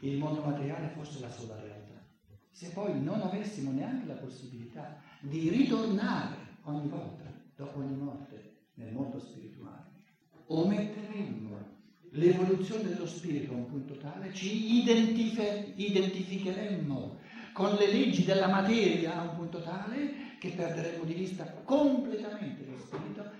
il 0.00 0.18
mondo 0.18 0.42
materiale 0.42 0.88
fosse 0.88 1.20
la 1.20 1.30
sola 1.30 1.60
realtà. 1.60 2.06
Se 2.50 2.68
poi 2.70 3.02
non 3.02 3.20
avessimo 3.20 3.72
neanche 3.72 4.06
la 4.06 4.14
possibilità 4.14 5.00
di 5.20 5.50
ritornare 5.50 6.36
ogni 6.62 6.88
volta, 6.88 7.24
dopo 7.56 7.78
ogni 7.78 7.96
morte, 7.96 8.68
nel 8.74 8.92
mondo 8.92 9.18
spirituale, 9.18 9.88
ometteremmo 10.46 11.78
l'evoluzione 12.12 12.88
dello 12.88 13.06
spirito 13.06 13.52
a 13.52 13.56
un 13.56 13.66
punto 13.66 13.96
tale, 13.96 14.32
ci 14.32 14.82
identif- 14.82 15.72
identificheremmo 15.76 17.18
con 17.60 17.74
le 17.74 17.88
leggi 17.88 18.24
della 18.24 18.48
materia 18.48 19.18
a 19.18 19.22
un 19.28 19.36
punto 19.36 19.60
tale 19.60 20.38
che 20.38 20.48
perderemmo 20.48 21.04
di 21.04 21.12
vista 21.12 21.44
completamente 21.62 22.64
lo 22.64 22.78
spirito 22.78 23.30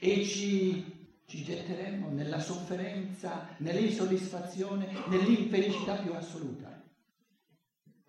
e 0.00 0.24
ci, 0.24 1.14
ci 1.26 1.44
getteremmo 1.44 2.08
nella 2.08 2.40
sofferenza, 2.40 3.54
nell'insoddisfazione, 3.58 4.88
nell'infelicità 5.06 5.94
più 5.94 6.12
assoluta. 6.12 6.82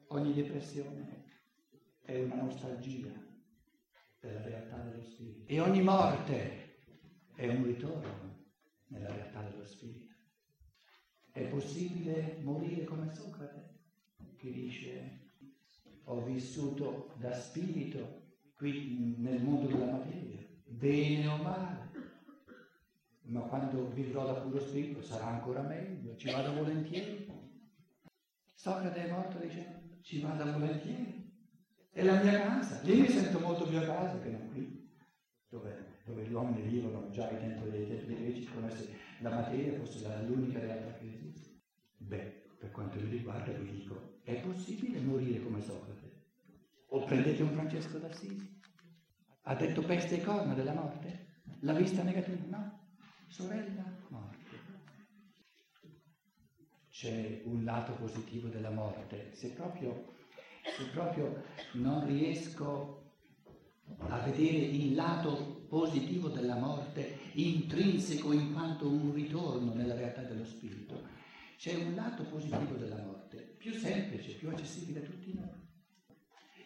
Ogni 0.07 0.33
depressione 0.33 1.25
è 2.01 2.19
una 2.19 2.41
nostalgia 2.41 3.11
della 4.19 4.41
realtà 4.41 4.77
dello 4.77 5.03
spirito 5.03 5.43
e 5.45 5.59
ogni 5.59 5.83
morte 5.83 6.77
è 7.35 7.47
un 7.47 7.63
ritorno 7.63 8.47
nella 8.88 9.13
realtà 9.13 9.43
dello 9.43 9.65
spirito. 9.65 10.15
È 11.31 11.43
possibile 11.43 12.39
morire 12.41 12.85
come 12.85 13.13
Socrate, 13.13 13.77
che 14.35 14.51
dice 14.51 15.27
ho 16.11 16.23
vissuto 16.23 17.13
da 17.17 17.31
spirito 17.33 18.27
qui 18.55 19.15
nel 19.17 19.41
mondo 19.41 19.67
della 19.67 19.91
materia, 19.91 20.39
bene 20.65 21.27
o 21.27 21.37
male, 21.37 21.89
ma 23.21 23.41
quando 23.41 23.89
vivrò 23.89 24.25
da 24.25 24.41
puro 24.41 24.59
spirito 24.59 25.01
sarà 25.01 25.27
ancora 25.27 25.61
meglio, 25.61 26.15
ci 26.15 26.31
vado 26.31 26.53
volentieri. 26.53 27.27
Socrate 28.55 29.05
è 29.05 29.11
morto 29.11 29.37
dicendo 29.37 29.97
ci 30.01 30.19
vado 30.19 30.51
volentieri. 30.51 31.31
È 31.91 32.03
la 32.03 32.21
mia 32.21 32.39
casa, 32.41 32.81
lì 32.81 33.01
mi 33.01 33.07
sento 33.07 33.39
molto 33.39 33.65
più 33.67 33.77
a 33.77 33.85
casa 33.85 34.19
che 34.19 34.29
non 34.29 34.49
qui, 34.49 34.89
dove 35.47 35.89
dove 36.09 36.23
gli 36.23 36.33
uomini 36.33 36.61
vivono 36.67 37.07
già 37.11 37.27
ai 37.27 37.37
tempi 37.37 37.69
dei 37.69 37.85
greci, 37.85 38.45
come 38.45 38.71
se 38.71 38.95
la 39.19 39.29
materia 39.29 39.77
fosse 39.77 40.07
l'unica 40.25 40.59
realtà 40.59 40.97
che 40.97 41.05
esiste. 41.05 41.59
Beh, 41.97 42.38
per 42.59 42.71
quanto 42.71 42.99
mi 42.99 43.09
riguarda 43.09 43.53
vi 43.53 43.71
dico, 43.71 44.19
è 44.23 44.35
possibile 44.41 44.99
morire 44.99 45.41
come 45.41 45.61
Socrate? 45.61 46.17
O 46.89 47.05
prendete 47.05 47.41
un 47.41 47.53
Francesco 47.53 47.97
d'Assisi? 47.97 48.59
Ha 49.43 49.55
detto 49.55 49.81
peste 49.81 50.17
e 50.17 50.23
corna 50.23 50.53
della 50.53 50.73
morte? 50.73 51.27
La 51.61 51.73
vista 51.73 52.03
negativa? 52.03 52.57
No. 52.57 52.87
Sorella 53.27 53.85
morte. 54.09 54.37
C'è 56.89 57.41
un 57.45 57.63
lato 57.63 57.93
positivo 57.93 58.49
della 58.49 58.71
morte. 58.71 59.33
Se 59.33 59.51
proprio, 59.51 60.13
se 60.77 60.89
proprio 60.91 61.43
non 61.73 62.05
riesco 62.05 63.13
a 63.97 64.19
vedere 64.19 64.65
il 64.65 64.95
lato 64.95 65.65
positivo 65.69 66.27
della 66.27 66.55
morte 66.55 67.17
intrinseco 67.33 68.33
in 68.33 68.51
quanto 68.51 68.87
un 68.89 69.13
ritorno 69.13 69.73
nella 69.73 69.95
realtà 69.95 70.23
dello 70.23 70.45
spirito. 70.45 71.18
C'è 71.59 71.75
un 71.75 71.93
lato 71.93 72.23
positivo 72.23 72.75
della 72.75 73.03
morte, 73.03 73.55
più 73.57 73.73
semplice, 73.73 74.35
più 74.35 74.47
accessibile 74.47 75.01
a 75.01 75.03
tutti 75.03 75.33
noi. 75.33 75.67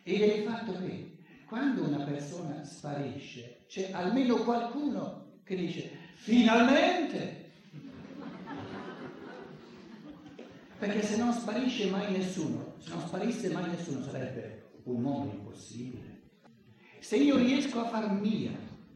Ed 0.03 0.21
è 0.21 0.33
il 0.35 0.43
fatto 0.43 0.73
che 0.77 1.17
quando 1.47 1.83
una 1.83 2.03
persona 2.03 2.63
sparisce, 2.63 3.63
c'è 3.67 3.91
almeno 3.91 4.43
qualcuno 4.43 5.39
che 5.43 5.55
dice 5.55 5.97
finalmente! 6.13 7.49
Perché 10.77 11.01
se 11.01 11.17
non 11.17 11.33
sparisce 11.33 11.89
mai 11.89 12.11
nessuno, 12.11 12.75
se 12.77 12.89
non 12.91 13.07
sparisse 13.07 13.49
mai 13.49 13.69
nessuno 13.71 14.03
sarebbe 14.03 14.73
un 14.83 15.01
mondo 15.01 15.33
impossibile 15.33 16.13
se 17.03 17.17
io 17.17 17.35
riesco 17.35 17.81
a 17.81 17.89
far 17.89 18.09
mia 18.13 18.51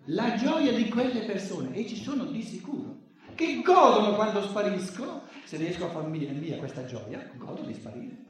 la 0.06 0.36
gioia 0.36 0.72
di 0.72 0.88
quelle 0.88 1.26
persone, 1.26 1.76
e 1.76 1.86
ci 1.86 1.98
sono 1.98 2.24
di 2.24 2.42
sicuro, 2.42 3.07
che 3.38 3.62
godono 3.62 4.16
quando 4.16 4.42
spariscono, 4.42 5.22
se 5.46 5.58
riesco 5.58 5.86
a 5.86 5.90
far 5.90 6.08
mia, 6.08 6.32
mia 6.32 6.58
questa 6.58 6.86
gioia, 6.86 7.30
godo 7.36 7.62
di 7.62 7.74
sparire. 7.76 8.26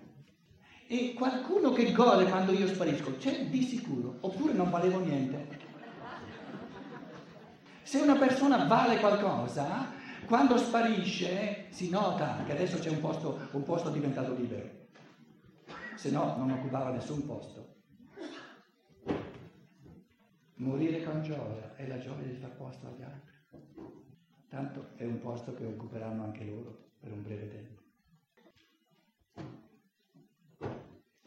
E 0.85 1.13
qualcuno 1.13 1.71
che 1.71 1.93
gode 1.93 2.25
quando 2.25 2.51
io 2.51 2.67
sparisco, 2.67 3.15
c'è 3.17 3.45
di 3.45 3.63
sicuro, 3.63 4.17
oppure 4.19 4.51
non 4.51 4.69
valevo 4.69 4.99
niente. 4.99 5.65
Se 7.83 7.99
una 7.99 8.17
persona 8.17 8.65
vale 8.65 8.99
qualcosa, 8.99 9.93
quando 10.25 10.57
sparisce 10.57 11.67
si 11.69 11.89
nota 11.89 12.43
che 12.45 12.51
adesso 12.51 12.77
c'è 12.77 12.89
un 12.89 12.99
posto, 12.99 13.47
un 13.51 13.63
posto 13.63 13.89
diventato 13.89 14.35
libero, 14.35 14.87
se 15.95 16.11
no 16.11 16.35
non 16.35 16.51
occupava 16.51 16.89
nessun 16.89 17.25
posto. 17.25 17.75
Morire 20.55 21.01
con 21.03 21.21
gioia 21.21 21.75
è 21.75 21.87
la 21.87 21.97
gioia 21.97 22.27
di 22.27 22.35
far 22.35 22.51
posto 22.57 22.87
agli 22.87 23.03
altri. 23.03 23.36
Tanto 24.57 24.93
è 24.95 25.05
un 25.05 25.19
posto 25.19 25.53
che 25.53 25.63
occuperanno 25.63 26.23
anche 26.23 26.43
loro 26.43 26.93
per 26.99 27.11
un 27.11 27.21
breve 27.21 27.47
tempo. 27.47 27.81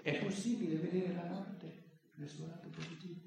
È 0.02 0.18
possibile 0.18 0.74
vedere 0.74 1.14
la 1.14 1.26
morte 1.26 2.00
nel 2.16 2.28
suo 2.28 2.48
lato 2.48 2.68
positivo, 2.70 3.20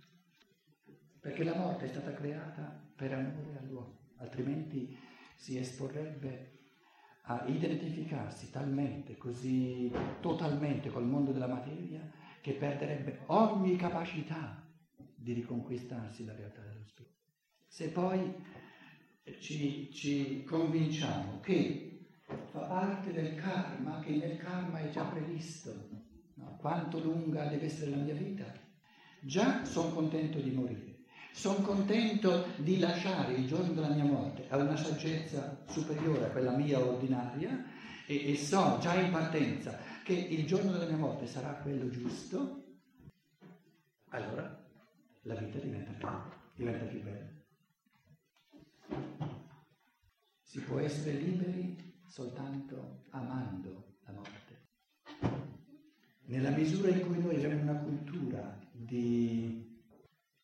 perché 1.22 1.46
la 1.46 1.56
morte 1.56 1.86
è 1.86 1.88
stata 1.88 2.12
creata 2.12 2.86
per 2.94 3.14
amore 3.14 3.58
all'uomo, 3.58 4.10
altrimenti 4.18 4.94
si 5.38 5.58
esporrebbe 5.58 6.52
a 7.28 7.46
identificarsi 7.48 8.52
talmente, 8.52 9.16
così 9.16 9.90
totalmente 10.20 10.90
col 10.90 11.06
mondo 11.06 11.32
della 11.32 11.48
materia 11.48 12.12
che 12.42 12.52
perderebbe 12.56 13.20
ogni 13.28 13.78
capacità 13.78 14.70
di 15.16 15.32
riconquistarsi 15.32 16.26
la 16.26 16.36
realtà 16.36 16.60
dello 16.60 16.84
spirito. 16.84 17.22
Se 17.66 17.88
poi 17.88 18.52
ci, 19.40 19.90
ci 19.92 20.44
convinciamo 20.44 21.40
che 21.40 22.06
fa 22.52 22.60
parte 22.60 23.12
del 23.12 23.36
karma, 23.36 24.00
che 24.00 24.12
nel 24.12 24.38
karma 24.38 24.80
è 24.80 24.90
già 24.90 25.04
previsto, 25.04 25.90
no? 26.36 26.58
quanto 26.58 27.00
lunga 27.00 27.46
deve 27.46 27.66
essere 27.66 27.92
la 27.92 27.98
mia 27.98 28.14
vita, 28.14 28.52
già 29.20 29.64
sono 29.66 29.90
contento 29.94 30.40
di 30.40 30.52
morire. 30.52 30.92
Sono 31.32 31.62
contento 31.62 32.46
di 32.58 32.78
lasciare 32.78 33.34
il 33.34 33.48
giorno 33.48 33.74
della 33.74 33.90
mia 33.90 34.04
morte 34.04 34.46
a 34.50 34.58
una 34.58 34.78
saggezza 34.78 35.64
superiore 35.68 36.26
a 36.26 36.30
quella 36.30 36.56
mia 36.56 36.80
ordinaria 36.80 37.66
e, 38.06 38.32
e 38.32 38.38
so 38.38 38.78
già 38.80 38.94
in 38.94 39.10
partenza 39.12 39.80
che 40.04 40.14
il 40.14 40.46
giorno 40.46 40.72
della 40.72 40.86
mia 40.86 40.98
morte 40.98 41.26
sarà 41.26 41.54
quello 41.54 41.90
giusto, 41.90 42.64
allora 44.10 44.64
la 45.24 45.36
vita 45.36 45.58
diventa 45.58 45.92
più, 45.92 46.08
diventa 46.56 46.86
più 46.86 47.02
bella. 47.02 47.33
Si 50.42 50.62
può 50.62 50.80
essere 50.80 51.18
liberi 51.18 51.94
soltanto 52.08 53.06
amando 53.10 53.98
la 54.06 54.12
morte. 54.12 54.42
Nella 56.26 56.52
misura 56.52 56.90
in 56.90 57.02
cui 57.02 57.20
noi 57.20 57.36
abbiamo 57.36 57.62
una 57.62 57.80
cultura 57.80 58.60
di 58.72 59.82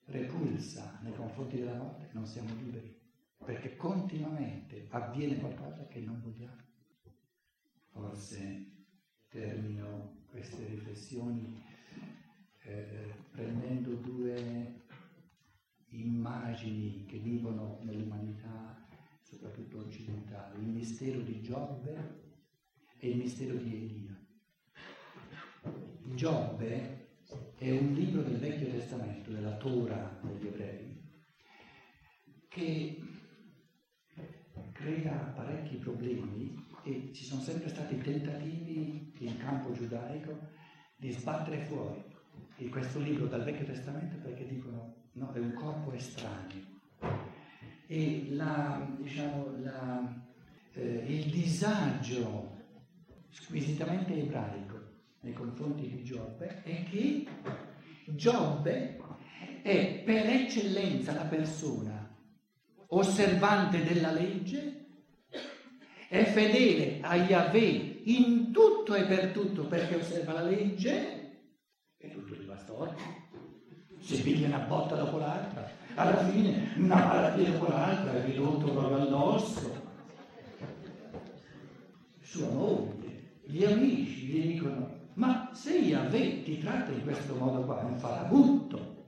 repulsa 0.05 0.99
nei 1.03 1.13
confronti 1.13 1.57
della 1.57 1.75
morte, 1.75 2.09
non 2.13 2.25
siamo 2.25 2.53
liberi, 2.55 2.99
perché 3.37 3.75
continuamente 3.75 4.87
avviene 4.89 5.37
qualcosa 5.37 5.87
che 5.87 5.99
non 5.99 6.19
vogliamo. 6.21 6.67
Forse 7.91 8.71
termino 9.29 10.23
queste 10.29 10.65
riflessioni 10.65 11.61
eh, 12.63 13.13
prendendo 13.31 13.93
due 13.95 14.85
immagini 15.89 17.05
che 17.05 17.17
vivono 17.17 17.68
occidentale, 20.29 20.57
il 20.59 20.67
mistero 20.67 21.19
di 21.19 21.41
Giobbe 21.41 22.21
e 22.99 23.09
il 23.09 23.17
mistero 23.17 23.55
di 23.55 23.75
Elia. 23.75 24.17
Giobbe 26.15 27.07
è 27.57 27.71
un 27.71 27.93
libro 27.93 28.21
del 28.21 28.37
Vecchio 28.37 28.69
Testamento, 28.69 29.31
della 29.31 29.57
Torah 29.57 30.19
degli 30.21 30.47
ebrei, 30.47 31.01
che 32.47 33.01
crea 34.73 35.33
parecchi 35.35 35.75
problemi 35.75 36.55
e 36.83 37.11
ci 37.13 37.25
sono 37.25 37.41
sempre 37.41 37.69
stati 37.69 37.97
tentativi 37.97 39.13
in 39.19 39.37
campo 39.37 39.71
giudaico 39.73 40.37
di 40.95 41.11
sbattere 41.11 41.59
fuori 41.65 42.03
questo 42.69 42.99
libro 42.99 43.25
dal 43.27 43.43
Vecchio 43.43 43.65
Testamento 43.65 44.17
perché 44.17 44.45
dicono 44.45 44.95
no, 45.13 45.31
è 45.31 45.39
un 45.39 45.53
corpo 45.53 45.91
estraneo. 45.93 46.78
E 47.91 48.27
la, 48.29 48.87
diciamo, 48.99 49.47
la, 49.63 50.15
eh, 50.73 51.05
il 51.07 51.31
disagio 51.31 52.55
squisitamente 53.29 54.13
ebraico 54.13 54.79
nei 55.21 55.33
confronti 55.33 55.89
di 55.89 56.03
Giobbe 56.03 56.61
è 56.61 56.83
che 56.83 57.25
Giobbe 58.05 58.99
è 59.63 60.03
per 60.05 60.29
eccellenza 60.29 61.13
la 61.13 61.25
persona 61.25 62.15
osservante 62.89 63.83
della 63.83 64.11
legge, 64.11 64.85
è 66.09 66.23
fedele 66.25 66.99
a 67.01 67.15
Yahweh 67.15 68.01
in 68.03 68.51
tutto 68.51 68.93
e 68.93 69.05
per 69.05 69.31
tutto 69.31 69.65
perché 69.65 69.95
osserva 69.95 70.33
la 70.33 70.43
legge 70.43 71.41
e 71.97 72.11
tutto 72.11 72.35
gli 72.35 72.45
va 72.45 72.55
storto. 72.55 73.01
Si 73.99 74.21
piglia 74.21 74.45
una 74.45 74.59
botta 74.59 74.95
dopo 74.95 75.17
l'altra, 75.17 75.78
alla 75.95 76.17
fine 76.25 76.73
una 76.77 76.95
malattia 76.95 77.51
dopo 77.51 77.67
l'altra, 77.67 78.13
è 78.13 78.25
ridotto 78.25 78.71
proprio 78.71 79.01
addosso. 79.01 79.87
Sua 82.21 82.49
moglie, 82.49 83.39
gli 83.45 83.63
amici 83.63 84.25
gli 84.27 84.47
dicono, 84.53 84.97
ma 85.15 85.49
se 85.53 85.77
Yahweh 85.77 86.43
ti 86.43 86.59
tratta 86.59 86.91
in 86.91 87.03
questo 87.03 87.35
modo 87.35 87.61
qua, 87.61 87.83
un 87.83 87.97
farabutto. 87.97 89.05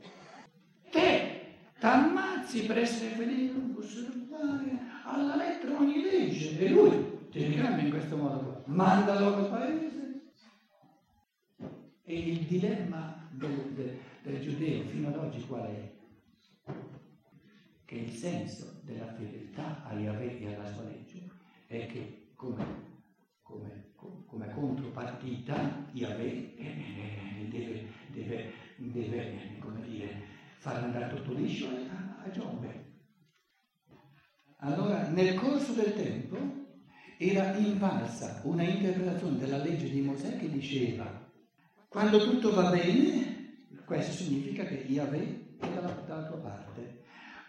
Te 0.90 1.56
t'ammazzi 1.80 2.66
per 2.66 2.80
essere 2.80 3.12
fedele, 3.12 3.54
osservare 3.78 4.80
alla 5.06 5.36
lettera 5.36 5.78
ogni 5.78 6.02
legge, 6.02 6.58
e 6.58 6.70
lui 6.70 7.30
ti 7.30 7.44
ricambia 7.46 7.84
in 7.84 7.92
questo 7.92 8.18
modo 8.18 8.38
qua. 8.40 8.62
Mandalo 8.66 9.36
al 9.36 9.50
paese 9.50 9.92
e 12.04 12.20
il 12.20 12.40
dilemma 12.40 13.28
del, 13.32 13.72
del, 13.74 13.98
del 14.24 14.42
giudeo 14.42 14.84
fino 14.90 15.08
ad 15.08 15.18
oggi 15.18 15.46
qual 15.46 15.64
è? 15.64 16.00
Che 17.92 17.98
il 17.98 18.14
senso 18.14 18.80
della 18.84 19.14
fedeltà 19.16 19.84
a 19.84 19.94
Yahweh 19.94 20.40
e 20.40 20.56
alla 20.56 20.72
sua 20.72 20.84
legge 20.84 21.30
è 21.68 21.88
che 21.88 22.32
come, 22.38 22.66
come, 23.42 23.92
come 24.28 24.50
contropartita 24.50 25.90
Yahweh 25.92 26.56
eh, 26.56 27.48
deve, 27.50 27.88
deve, 28.14 28.52
deve 28.78 29.58
come 29.60 29.82
dire, 29.82 30.24
far 30.60 30.78
andare 30.78 31.14
tutto 31.14 31.34
liscio 31.34 31.68
a, 31.68 32.24
a 32.24 32.30
Giobbe. 32.30 32.86
Allora, 34.60 35.10
nel 35.10 35.34
corso 35.34 35.74
del 35.74 35.94
tempo 35.94 36.38
era 37.18 37.58
invalsa 37.58 38.40
una 38.46 38.64
interpretazione 38.64 39.38
della 39.38 39.58
legge 39.58 39.90
di 39.90 40.00
Mosè 40.00 40.38
che 40.38 40.50
diceva 40.50 41.30
quando 41.90 42.24
tutto 42.24 42.54
va 42.54 42.70
bene, 42.70 43.66
questo 43.84 44.14
significa 44.14 44.64
che 44.64 44.76
Yahweh 44.76 45.58
è 45.60 45.68
dalla, 45.68 45.92
dalla 46.08 46.28
tua 46.28 46.38
parte. 46.38 47.01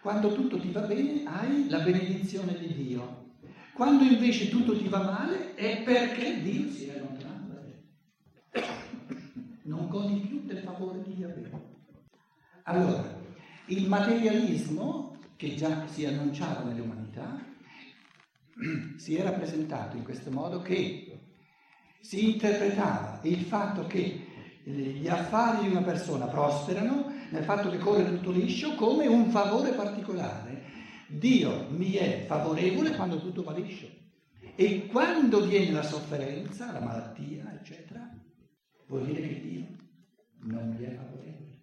Quando 0.03 0.33
tutto 0.33 0.59
ti 0.59 0.69
va 0.69 0.81
bene, 0.81 1.23
hai 1.23 1.69
la 1.69 1.79
benedizione 1.79 2.59
di 2.59 2.73
Dio. 2.73 3.35
Quando 3.73 4.03
invece 4.03 4.49
tutto 4.49 4.77
ti 4.77 4.89
va 4.89 5.01
male, 5.01 5.55
è 5.55 5.81
perché 5.81 6.41
Dio 6.41 6.69
si 6.69 6.87
è 6.87 6.97
allontanato 6.97 7.53
da 7.53 7.61
te. 8.51 8.65
Non 9.61 9.87
godi 9.87 10.19
più 10.27 10.41
del 10.43 10.57
favore 10.57 11.01
di 11.03 11.13
Yahweh. 11.13 11.49
Allora, 12.63 13.17
il 13.67 13.87
materialismo, 13.87 15.19
che 15.37 15.55
già 15.55 15.87
si 15.87 16.05
annunciava 16.05 16.63
nell'umanità, 16.63 17.41
si 18.97 19.15
era 19.15 19.31
presentato 19.31 19.95
in 19.95 20.03
questo 20.03 20.31
modo 20.31 20.61
che 20.61 21.17
si 22.01 22.31
interpretava 22.31 23.21
il 23.23 23.39
fatto 23.39 23.87
che 23.87 24.22
gli 24.63 25.07
affari 25.07 25.63
di 25.67 25.71
una 25.71 25.81
persona 25.81 26.25
prosperano 26.27 27.11
nel 27.29 27.43
fatto 27.43 27.69
che 27.69 27.77
corre 27.77 28.05
tutto 28.05 28.31
liscio 28.31 28.75
come 28.75 29.07
un 29.07 29.29
favore 29.29 29.71
particolare. 29.71 30.71
Dio 31.07 31.67
mi 31.69 31.93
è 31.93 32.25
favorevole 32.25 32.95
quando 32.95 33.19
tutto 33.19 33.43
va 33.43 33.53
liscio. 33.53 33.87
E 34.55 34.87
quando 34.87 35.45
viene 35.45 35.71
la 35.71 35.83
sofferenza, 35.83 36.71
la 36.71 36.79
malattia, 36.79 37.53
eccetera, 37.59 38.09
vuol 38.87 39.05
dire 39.05 39.27
che 39.27 39.41
Dio 39.41 39.67
non 40.43 40.75
mi 40.77 40.85
è 40.85 40.95
favorevole. 40.95 41.61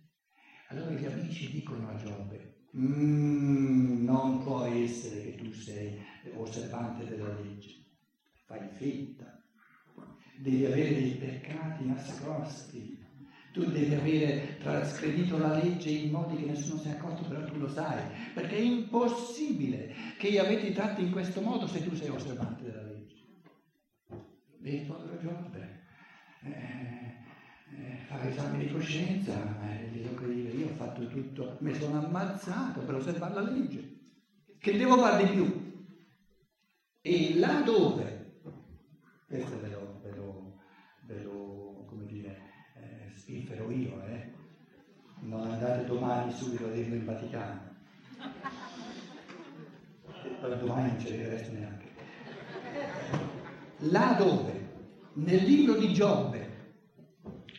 Allora 0.68 0.90
gli 0.90 1.06
amici 1.06 1.50
dicono 1.50 1.88
a 1.88 1.96
Giobbe, 1.96 2.66
mm, 2.76 4.04
non 4.04 4.42
può 4.42 4.64
essere 4.64 5.22
che 5.22 5.34
tu 5.36 5.52
sei 5.52 5.98
osservante 6.34 7.06
della 7.06 7.34
legge, 7.40 7.86
fai 8.44 8.68
finta, 8.72 9.39
devi 10.40 10.64
avere 10.64 10.94
dei 10.94 11.10
peccati 11.12 11.86
nascosti, 11.86 12.98
tu 13.52 13.64
devi 13.64 13.94
avere 13.94 14.56
trasgredito 14.58 15.36
la 15.36 15.54
legge 15.54 15.90
in 15.90 16.10
modi 16.10 16.36
che 16.36 16.46
nessuno 16.46 16.80
si 16.80 16.88
è 16.88 16.92
accorto, 16.92 17.24
però 17.24 17.44
tu 17.44 17.58
lo 17.58 17.68
sai, 17.68 18.02
perché 18.32 18.56
è 18.56 18.60
impossibile 18.60 19.92
che 20.18 20.38
avete 20.38 20.72
tratti 20.72 21.02
in 21.02 21.10
questo 21.10 21.40
modo 21.40 21.66
se 21.66 21.82
tu 21.82 21.94
sei 21.94 22.08
osservante 22.08 22.62
della 22.64 22.82
legge. 22.82 23.18
E 24.62 24.74
il 24.74 24.86
povero 24.86 25.18
Giobbe 25.18 25.82
eh, 26.42 26.50
eh, 26.50 27.96
fa 28.06 28.28
esami 28.28 28.64
di 28.64 28.72
coscienza, 28.72 29.32
eh, 29.68 29.90
io 29.94 30.66
ho 30.66 30.74
fatto 30.74 31.06
tutto, 31.08 31.56
mi 31.60 31.74
sono 31.74 32.04
ammazzato 32.04 32.80
per 32.80 32.94
osservare 32.94 33.34
la 33.34 33.50
legge, 33.50 33.98
che 34.58 34.76
devo 34.76 34.96
fare 34.96 35.24
di 35.24 35.32
più? 35.32 35.68
E 37.02 37.38
là 37.38 37.62
dove, 37.62 38.19
questo 39.30 39.54
è 39.54 39.58
vero, 39.58 40.00
ve 41.06 41.22
lo, 41.22 41.84
come 41.86 42.04
dire, 42.06 42.36
eh, 42.74 43.12
spiffero 43.14 43.70
io, 43.70 44.02
eh. 44.08 44.32
Non 45.20 45.48
andate 45.48 45.84
domani 45.84 46.32
subito 46.32 46.66
a 46.66 46.70
dirlo 46.70 46.96
in 46.96 47.04
Vaticano. 47.04 47.60
Per 50.40 50.58
domani 50.58 50.88
non 50.88 50.98
ce 50.98 51.16
ne 51.16 51.28
resto 51.28 51.52
neanche. 51.52 51.88
Là 53.78 54.16
dove, 54.18 54.68
nel 55.12 55.44
libro 55.44 55.74
di 55.76 55.92
Giobbe, 55.92 56.72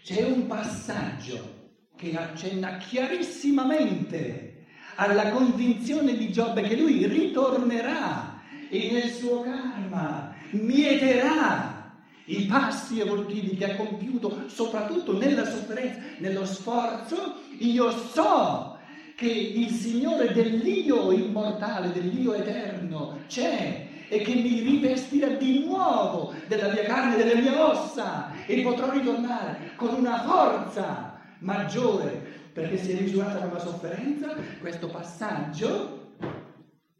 c'è 0.03 0.23
un 0.23 0.47
passaggio 0.47 1.69
che 1.95 2.17
accenna 2.17 2.75
chiarissimamente 2.79 4.65
alla 4.95 5.29
convinzione 5.29 6.17
di 6.17 6.33
Giobbe 6.33 6.63
che 6.63 6.75
lui 6.75 7.07
ritornerà 7.07 8.41
e 8.69 8.91
nel 8.91 9.09
suo 9.09 9.41
karma 9.41 10.30
mieterà 10.51 11.81
i 12.25 12.45
passi 12.45 12.99
evolutivi 12.99 13.55
che 13.55 13.71
ha 13.71 13.75
compiuto 13.75 14.47
soprattutto 14.47 15.17
nella 15.17 15.45
sofferenza, 15.45 15.99
nello 16.19 16.45
sforzo, 16.45 17.41
io 17.57 17.91
so 17.91 18.77
che 19.15 19.29
il 19.29 19.69
Signore 19.69 20.31
dell'Io 20.31 21.11
immortale, 21.11 21.91
dell'Io 21.91 22.33
eterno 22.33 23.19
c'è 23.27 23.87
e 24.07 24.19
che 24.19 24.33
mi 24.33 24.59
rivestirà 24.59 25.27
di 25.27 25.63
nuovo 25.65 26.33
della 26.47 26.71
mia 26.71 26.83
carne 26.83 27.17
delle 27.17 27.39
mie 27.39 27.55
ossa 27.57 28.31
e 28.45 28.61
potrò 28.61 28.91
ritornare 28.91 29.71
con 29.75 29.93
una 29.93 30.21
forza 30.23 31.19
maggiore. 31.39 32.39
Perché 32.51 32.77
si 32.77 32.91
è 32.91 32.99
misurata 32.99 33.39
con 33.39 33.53
la 33.53 33.59
sofferenza, 33.59 34.35
questo 34.59 34.87
passaggio 34.87 36.15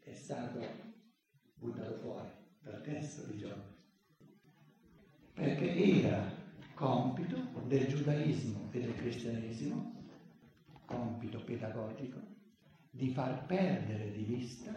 è 0.02 0.14
stato 0.14 0.60
buttato 1.54 1.98
fuori 2.00 2.41
testo 2.82 3.26
di 3.30 3.38
Giovanni 3.38 3.72
perché 5.32 5.74
era 5.74 6.30
compito 6.74 7.36
del 7.66 7.86
giudaismo 7.86 8.68
e 8.70 8.80
del 8.80 8.94
cristianesimo, 8.94 9.94
compito 10.84 11.42
pedagogico, 11.42 12.20
di 12.90 13.10
far 13.10 13.46
perdere 13.46 14.12
di 14.12 14.22
vista, 14.24 14.72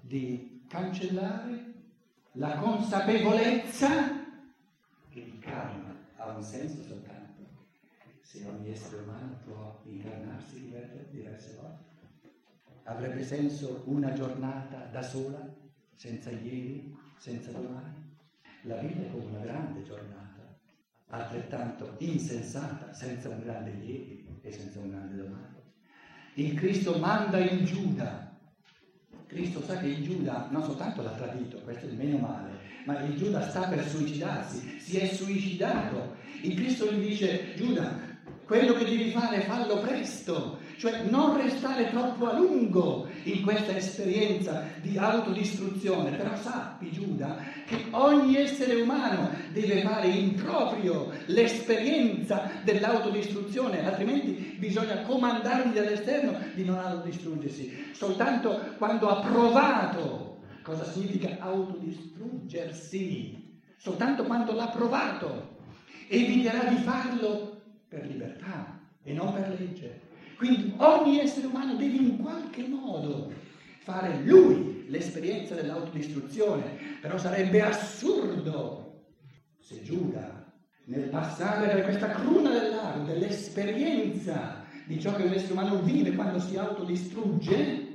di 0.00 0.64
cancellare 0.68 1.74
la 2.32 2.56
consapevolezza 2.58 4.24
che 5.08 5.20
il 5.20 5.38
karma 5.40 5.94
ha 6.16 6.36
un 6.36 6.42
senso 6.42 6.82
soltanto 6.82 7.44
se 8.20 8.44
ogni 8.46 8.70
essere 8.70 9.02
umano 9.02 9.38
può 9.44 9.80
incarnarsi 9.84 10.72
diverse 11.10 11.58
volte. 11.60 11.84
Avrebbe 12.84 13.24
senso 13.24 13.82
una 13.86 14.12
giornata 14.12 14.84
da 14.84 15.02
sola, 15.02 15.52
senza 15.94 16.30
ieri, 16.30 16.94
senza 17.18 17.50
domani? 17.50 18.06
la 18.66 18.76
vita 18.76 19.00
è 19.00 19.10
come 19.10 19.26
una 19.26 19.44
grande 19.44 19.82
giornata, 19.84 20.58
altrettanto 21.08 21.94
insensata, 21.98 22.92
senza 22.92 23.28
un 23.28 23.40
grande 23.42 23.70
ieri 23.70 24.26
e 24.42 24.50
senza 24.50 24.80
un 24.80 24.90
grande 24.90 25.16
domani. 25.16 25.54
Il 26.34 26.54
Cristo 26.54 26.98
manda 26.98 27.38
il 27.38 27.64
Giuda. 27.64 28.34
Cristo 29.26 29.62
sa 29.62 29.78
che 29.78 29.86
il 29.86 30.02
Giuda 30.02 30.48
non 30.50 30.62
soltanto 30.62 31.02
l'ha 31.02 31.12
tradito, 31.12 31.58
questo 31.60 31.86
è 31.86 31.88
il 31.88 31.96
meno 31.96 32.18
male, 32.18 32.58
ma 32.84 33.00
il 33.02 33.16
Giuda 33.16 33.48
sta 33.48 33.68
per 33.68 33.86
suicidarsi, 33.86 34.78
si 34.80 34.98
è 34.98 35.06
suicidato. 35.06 36.16
Il 36.42 36.54
Cristo 36.54 36.90
gli 36.90 37.06
dice, 37.06 37.54
Giuda, 37.54 37.98
quello 38.44 38.74
che 38.74 38.84
devi 38.84 39.10
fare 39.10 39.42
fallo 39.42 39.78
presto, 39.78 40.58
cioè 40.76 41.02
non 41.08 41.36
restare 41.36 41.90
troppo 41.90 42.28
a 42.28 42.38
lungo 42.38 43.08
in 43.24 43.42
questa 43.42 43.76
esperienza 43.76 44.62
di 44.80 44.96
autodistruzione, 44.98 46.16
però 46.16 46.36
sappi 46.36 46.92
Giuda 46.92 47.36
che 47.66 47.86
ogni 47.90 48.36
essere 48.36 48.80
umano 48.80 49.30
deve 49.52 49.82
fare 49.82 50.08
in 50.08 50.34
proprio 50.34 51.10
l'esperienza 51.26 52.50
dell'autodistruzione, 52.62 53.84
altrimenti 53.84 54.56
bisogna 54.58 55.02
comandargli 55.02 55.72
dall'esterno 55.72 56.38
di 56.54 56.64
non 56.64 56.78
autodistruggersi. 56.78 57.90
Soltanto 57.92 58.74
quando 58.78 59.08
ha 59.08 59.20
provato 59.20 60.38
cosa 60.62 60.84
significa 60.84 61.36
autodistruggersi, 61.38 63.60
soltanto 63.76 64.24
quando 64.24 64.52
l'ha 64.52 64.68
provato, 64.68 65.54
eviterà 66.08 66.64
di 66.64 66.76
farlo 66.76 67.60
per 67.88 68.06
libertà 68.06 68.80
e 69.02 69.12
non 69.12 69.32
per 69.32 69.56
legge. 69.58 70.00
Quindi 70.36 70.74
ogni 70.78 71.18
essere 71.18 71.46
umano 71.46 71.74
deve 71.76 71.96
in 71.96 72.18
qualche 72.18 72.66
modo 72.66 73.32
fare 73.80 74.18
lui 74.24 74.84
l'esperienza 74.88 75.54
dell'autodistruzione, 75.54 76.98
però 77.00 77.16
sarebbe 77.18 77.62
assurdo 77.62 78.86
se 79.60 79.82
Giuda, 79.82 80.44
nel 80.84 81.08
passare 81.08 81.68
per 81.68 81.82
questa 81.82 82.10
cruna 82.10 82.50
del 82.50 82.70
lago, 82.70 83.04
dell'esperienza 83.04 84.64
di 84.86 85.00
ciò 85.00 85.14
che 85.16 85.24
un 85.24 85.32
essere 85.32 85.52
umano 85.52 85.82
vive 85.82 86.14
quando 86.14 86.38
si 86.38 86.56
autodistrugge, 86.56 87.86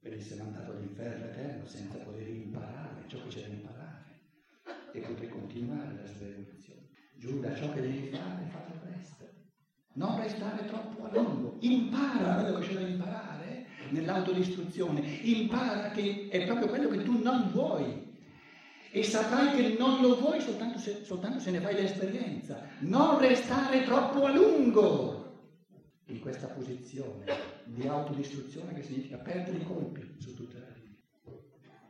venisse 0.00 0.34
mandato 0.36 0.72
all'inferno 0.72 1.26
eterno 1.26 1.66
senza 1.66 1.98
poter 1.98 2.26
imparare 2.28 3.04
ciò 3.06 3.18
che 3.22 3.28
c'è 3.28 3.40
da 3.42 3.54
imparare 3.54 4.04
e 4.92 5.00
poter 5.00 5.28
continuare 5.28 5.94
la 6.02 6.06
sua 6.08 6.26
evoluzione. 6.26 6.80
Giuda, 7.14 7.54
ciò 7.54 7.72
che 7.72 7.80
devi 7.80 8.08
fare, 8.08 8.48
fatelo 8.50 8.77
non 9.94 10.20
restare 10.20 10.66
troppo 10.66 11.04
a 11.04 11.10
lungo, 11.12 11.56
impara 11.60 12.42
quello 12.42 12.58
che 12.58 12.66
c'è 12.66 12.74
da 12.74 12.86
imparare 12.86 13.66
nell'autodistruzione, 13.90 15.00
impara 15.00 15.90
che 15.90 16.28
è 16.30 16.44
proprio 16.44 16.68
quello 16.68 16.88
che 16.88 17.02
tu 17.02 17.22
non 17.22 17.50
vuoi. 17.50 18.06
E 18.90 19.02
saprai 19.02 19.54
che 19.54 19.76
non 19.78 20.00
lo 20.00 20.16
vuoi 20.16 20.40
soltanto 20.40 20.78
se, 20.78 21.04
soltanto 21.04 21.40
se 21.40 21.50
ne 21.50 21.60
fai 21.60 21.74
l'esperienza, 21.74 22.62
non 22.80 23.18
restare 23.18 23.84
troppo 23.84 24.24
a 24.24 24.32
lungo 24.32 25.18
in 26.06 26.20
questa 26.20 26.46
posizione 26.46 27.24
di 27.64 27.86
autodistruzione 27.86 28.72
che 28.72 28.82
significa 28.82 29.18
perdere 29.18 29.58
i 29.58 29.64
colpi 29.64 30.16
su 30.18 30.34
tutta 30.34 30.58
la 30.58 30.68
linea. 30.74 30.96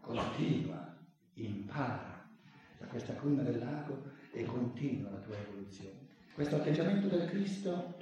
Continua, 0.00 0.98
impara 1.34 2.28
da 2.78 2.86
questa 2.86 3.14
cruna 3.14 3.42
del 3.42 3.58
lago 3.58 4.02
e 4.32 4.44
continua 4.44 5.10
la 5.10 5.18
tua 5.18 5.36
evoluzione 5.36 6.07
questo 6.38 6.54
atteggiamento 6.54 7.08
del 7.08 7.26
Cristo 7.26 7.96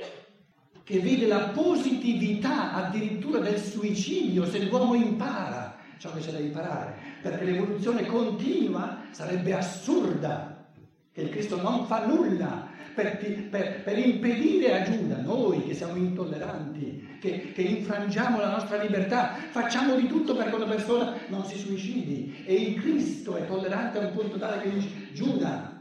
che 0.84 1.00
vede 1.00 1.26
la 1.26 1.48
positività 1.54 2.74
addirittura 2.74 3.38
del 3.38 3.58
suicidio 3.58 4.44
se 4.44 4.62
l'uomo 4.64 4.94
impara 4.94 5.74
ciò 5.96 6.12
che 6.12 6.20
c'è 6.20 6.32
da 6.32 6.38
imparare, 6.38 6.96
perché 7.22 7.44
l'evoluzione 7.46 8.04
continua 8.04 9.04
sarebbe 9.12 9.54
assurda, 9.54 10.66
che 11.12 11.22
il 11.22 11.30
Cristo 11.30 11.58
non 11.62 11.86
fa 11.86 12.04
nulla 12.04 12.68
per, 12.94 13.16
per, 13.48 13.82
per 13.82 13.98
impedire 13.98 14.82
a 14.82 14.84
Giuda, 14.84 15.16
noi 15.22 15.66
che 15.66 15.74
siamo 15.74 15.96
intolleranti, 15.96 17.16
che, 17.18 17.52
che, 17.54 17.62
infrangiamo 17.62 18.38
la 18.38 18.50
nostra 18.50 18.76
libertà, 18.82 19.36
facciamo 19.48 19.94
di 19.94 20.06
tutto 20.06 20.36
perché 20.36 20.54
una 20.54 20.66
persona 20.66 21.14
non 21.28 21.46
si 21.46 21.56
suicidi. 21.56 22.44
E 22.44 22.52
il 22.52 22.80
Cristo 22.82 23.36
è 23.36 23.46
tollerante 23.46 23.96
a 23.96 24.02
un 24.02 24.12
punto 24.12 24.36
tale 24.36 24.60
che 24.60 24.70
dice 24.70 24.88
Giuda, 25.14 25.75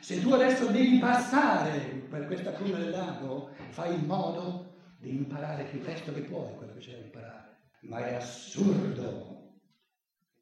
se 0.00 0.20
tu 0.20 0.32
adesso 0.32 0.66
devi 0.66 0.98
passare 0.98 1.78
per 2.08 2.26
questa 2.26 2.52
cruna 2.52 2.78
del 2.78 2.90
lago, 2.90 3.50
fai 3.68 3.94
in 3.94 4.06
modo 4.06 4.78
di 4.98 5.14
imparare 5.14 5.64
più 5.64 5.80
presto 5.80 6.12
che 6.12 6.22
puoi 6.22 6.54
quello 6.56 6.72
che 6.74 6.80
c'è 6.80 6.92
da 6.92 7.04
imparare. 7.04 7.56
Ma 7.80 8.06
è 8.06 8.14
assurdo 8.14 9.58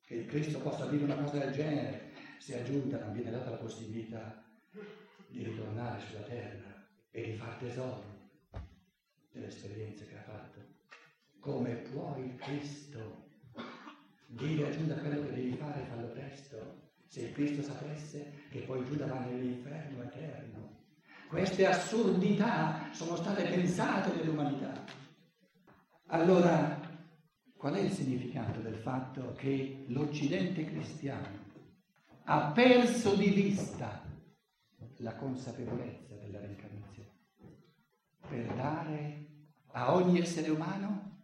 che 0.04 0.14
il 0.14 0.26
Cristo 0.26 0.60
possa 0.60 0.86
dire 0.86 1.04
una 1.04 1.16
cosa 1.16 1.38
del 1.38 1.52
genere 1.52 2.12
se 2.38 2.58
a 2.58 2.62
Giuda 2.62 2.98
non 2.98 3.12
viene 3.12 3.30
data 3.30 3.50
la 3.50 3.56
possibilità 3.56 4.42
di 5.26 5.42
ritornare 5.42 6.00
sulla 6.00 6.22
terra 6.22 6.86
e 7.10 7.22
di 7.22 7.36
far 7.36 7.54
tesoro 7.56 8.30
delle 9.32 9.48
esperienze 9.48 10.06
che 10.06 10.16
ha 10.16 10.22
fatto. 10.22 10.60
Come 11.40 11.74
può 11.74 12.16
il 12.18 12.36
Cristo 12.36 13.26
dire 14.26 14.68
a 14.68 14.70
Giuda 14.70 14.94
quello 14.94 15.26
che 15.26 15.32
devi 15.32 15.56
fare, 15.56 15.84
fallo 15.84 16.08
presto? 16.08 16.88
Se 17.08 17.32
Cristo 17.32 17.62
sapesse 17.62 18.44
che 18.50 18.60
poi 18.60 18.84
Giuda 18.84 19.06
va 19.06 19.20
nell'inferno 19.20 20.02
eterno. 20.02 20.76
Queste 21.28 21.66
assurdità 21.66 22.88
sono 22.92 23.16
state 23.16 23.44
pensate 23.44 24.14
nell'umanità. 24.14 24.84
Allora, 26.08 26.80
qual 27.56 27.74
è 27.74 27.80
il 27.80 27.90
significato 27.90 28.60
del 28.60 28.76
fatto 28.76 29.34
che 29.36 29.84
l'Occidente 29.88 30.64
cristiano 30.64 31.46
ha 32.24 32.52
perso 32.52 33.14
di 33.14 33.30
vista 33.30 34.04
la 34.98 35.14
consapevolezza 35.14 36.14
della 36.14 36.40
reincarnazione 36.40 37.12
per 38.28 38.52
dare 38.54 39.26
a 39.72 39.94
ogni 39.94 40.20
essere 40.20 40.50
umano, 40.50 41.16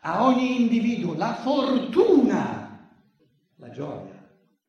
a 0.00 0.24
ogni 0.26 0.60
individuo, 0.60 1.14
la 1.14 1.34
fortuna, 1.34 2.90
la 3.56 3.70
gioia 3.70 4.13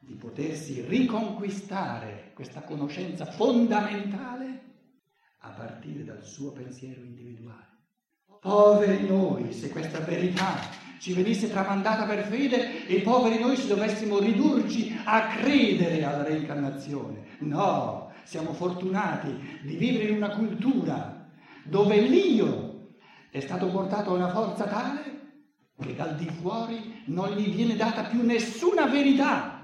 di 0.06 0.14
potersi 0.14 0.82
riconquistare 0.82 2.32
questa 2.34 2.62
conoscenza 2.62 3.26
fondamentale 3.26 4.64
a 5.40 5.50
partire 5.50 6.04
dal 6.04 6.24
suo 6.24 6.52
pensiero 6.52 7.02
individuale. 7.02 7.64
Poveri 8.40 9.08
noi 9.08 9.52
se 9.52 9.70
questa 9.70 10.00
verità 10.00 10.60
ci 11.00 11.14
venisse 11.14 11.50
tramandata 11.50 12.06
per 12.06 12.26
fede 12.26 12.86
e 12.86 13.02
poveri 13.02 13.40
noi 13.40 13.56
se 13.56 13.68
dovessimo 13.68 14.20
ridurci 14.20 14.96
a 15.04 15.28
credere 15.28 16.04
alla 16.04 16.24
reincarnazione. 16.24 17.38
No, 17.40 18.12
siamo 18.24 18.54
fortunati 18.54 19.60
di 19.64 19.76
vivere 19.76 20.10
in 20.10 20.18
una 20.18 20.36
cultura 20.36 21.28
dove 21.64 22.00
l'io 22.02 22.94
è 23.32 23.40
stato 23.40 23.68
portato 23.70 24.12
a 24.12 24.14
una 24.14 24.30
forza 24.30 24.66
tale 24.66 25.14
che 25.82 25.96
dal 25.96 26.16
di 26.16 26.30
fuori 26.30 27.04
non 27.08 27.32
gli 27.32 27.54
viene 27.54 27.76
data 27.76 28.04
più 28.04 28.24
nessuna 28.24 28.86
verità 28.86 29.55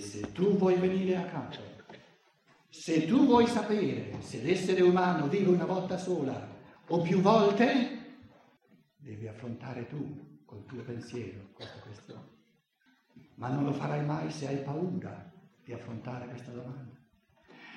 se 0.00 0.32
tu 0.32 0.56
vuoi 0.56 0.76
venire 0.76 1.16
a 1.16 1.24
capo, 1.24 1.60
se 2.68 3.06
tu 3.06 3.24
vuoi 3.24 3.46
sapere 3.46 4.20
se 4.20 4.42
l'essere 4.42 4.82
umano 4.82 5.28
vive 5.28 5.50
una 5.50 5.64
volta 5.64 5.96
sola 5.96 6.48
o 6.88 7.00
più 7.00 7.20
volte, 7.20 8.18
devi 8.96 9.26
affrontare 9.26 9.86
tu 9.86 10.42
col 10.44 10.64
tuo 10.66 10.82
pensiero 10.82 11.50
questa 11.54 11.78
questione. 11.80 12.32
ma 13.36 13.48
non 13.48 13.64
lo 13.64 13.72
farai 13.72 14.04
mai 14.04 14.30
se 14.30 14.46
hai 14.46 14.58
paura 14.62 15.32
di 15.64 15.72
affrontare 15.72 16.28
questa 16.28 16.52
domanda. 16.52 16.94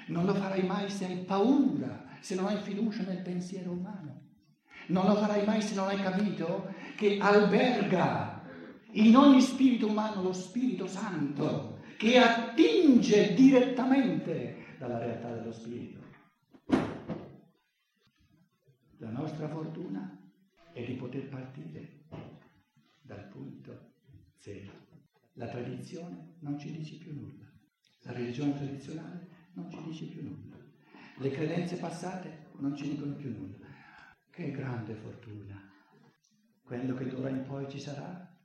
Non 0.08 0.25
lo 0.25 0.34
farai 0.34 0.63
mai 0.63 0.89
se 0.89 1.06
hai 1.06 1.17
paura, 1.17 2.06
se 2.21 2.36
non 2.36 2.45
hai 2.45 2.58
fiducia 2.58 3.03
nel 3.03 3.21
pensiero 3.21 3.71
umano. 3.71 4.25
Non 4.88 5.06
lo 5.06 5.15
farai 5.15 5.45
mai 5.45 5.62
se 5.62 5.75
non 5.75 5.88
hai 5.88 6.01
capito 6.01 6.73
che 6.95 7.17
alberga 7.19 8.41
in 8.91 9.15
ogni 9.15 9.41
spirito 9.41 9.88
umano 9.88 10.21
lo 10.21 10.34
Spirito 10.34 10.88
Santo 10.88 11.77
che 11.97 12.19
attinge 12.19 13.33
direttamente 13.33 14.75
dalla 14.77 14.99
realtà 14.99 15.33
dello 15.33 15.51
Spirito. 15.51 16.05
La 18.99 19.10
nostra 19.10 19.49
fortuna 19.49 20.15
è 20.73 20.86
di 20.86 20.93
poter 20.93 21.27
partire 21.27 22.03
dal 23.01 23.27
punto 23.29 23.93
zero. 24.38 24.71
La 25.33 25.47
tradizione 25.47 26.36
non 26.39 26.60
ci 26.60 26.71
dice 26.71 26.97
più 26.97 27.13
nulla. 27.13 27.45
La 28.03 28.12
religione 28.12 28.55
tradizionale 28.55 29.27
non 29.53 29.69
ci 29.71 29.81
dice 29.83 30.05
più 30.05 30.23
nulla. 30.23 30.55
Le 31.17 31.29
credenze 31.31 31.77
passate 31.77 32.49
non 32.60 32.75
ci 32.75 32.89
dicono 32.89 33.15
più 33.15 33.31
nulla. 33.36 33.65
Che 34.29 34.51
grande 34.51 34.93
fortuna. 34.93 35.60
Quello 36.62 36.93
che 36.93 37.07
d'ora 37.07 37.29
in 37.29 37.43
poi 37.43 37.67
ci 37.69 37.79
sarà 37.79 38.36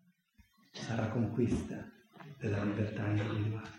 sarà 0.70 1.08
conquista 1.08 2.00
della 2.42 2.64
libertà 2.64 3.06
individuale. 3.06 3.70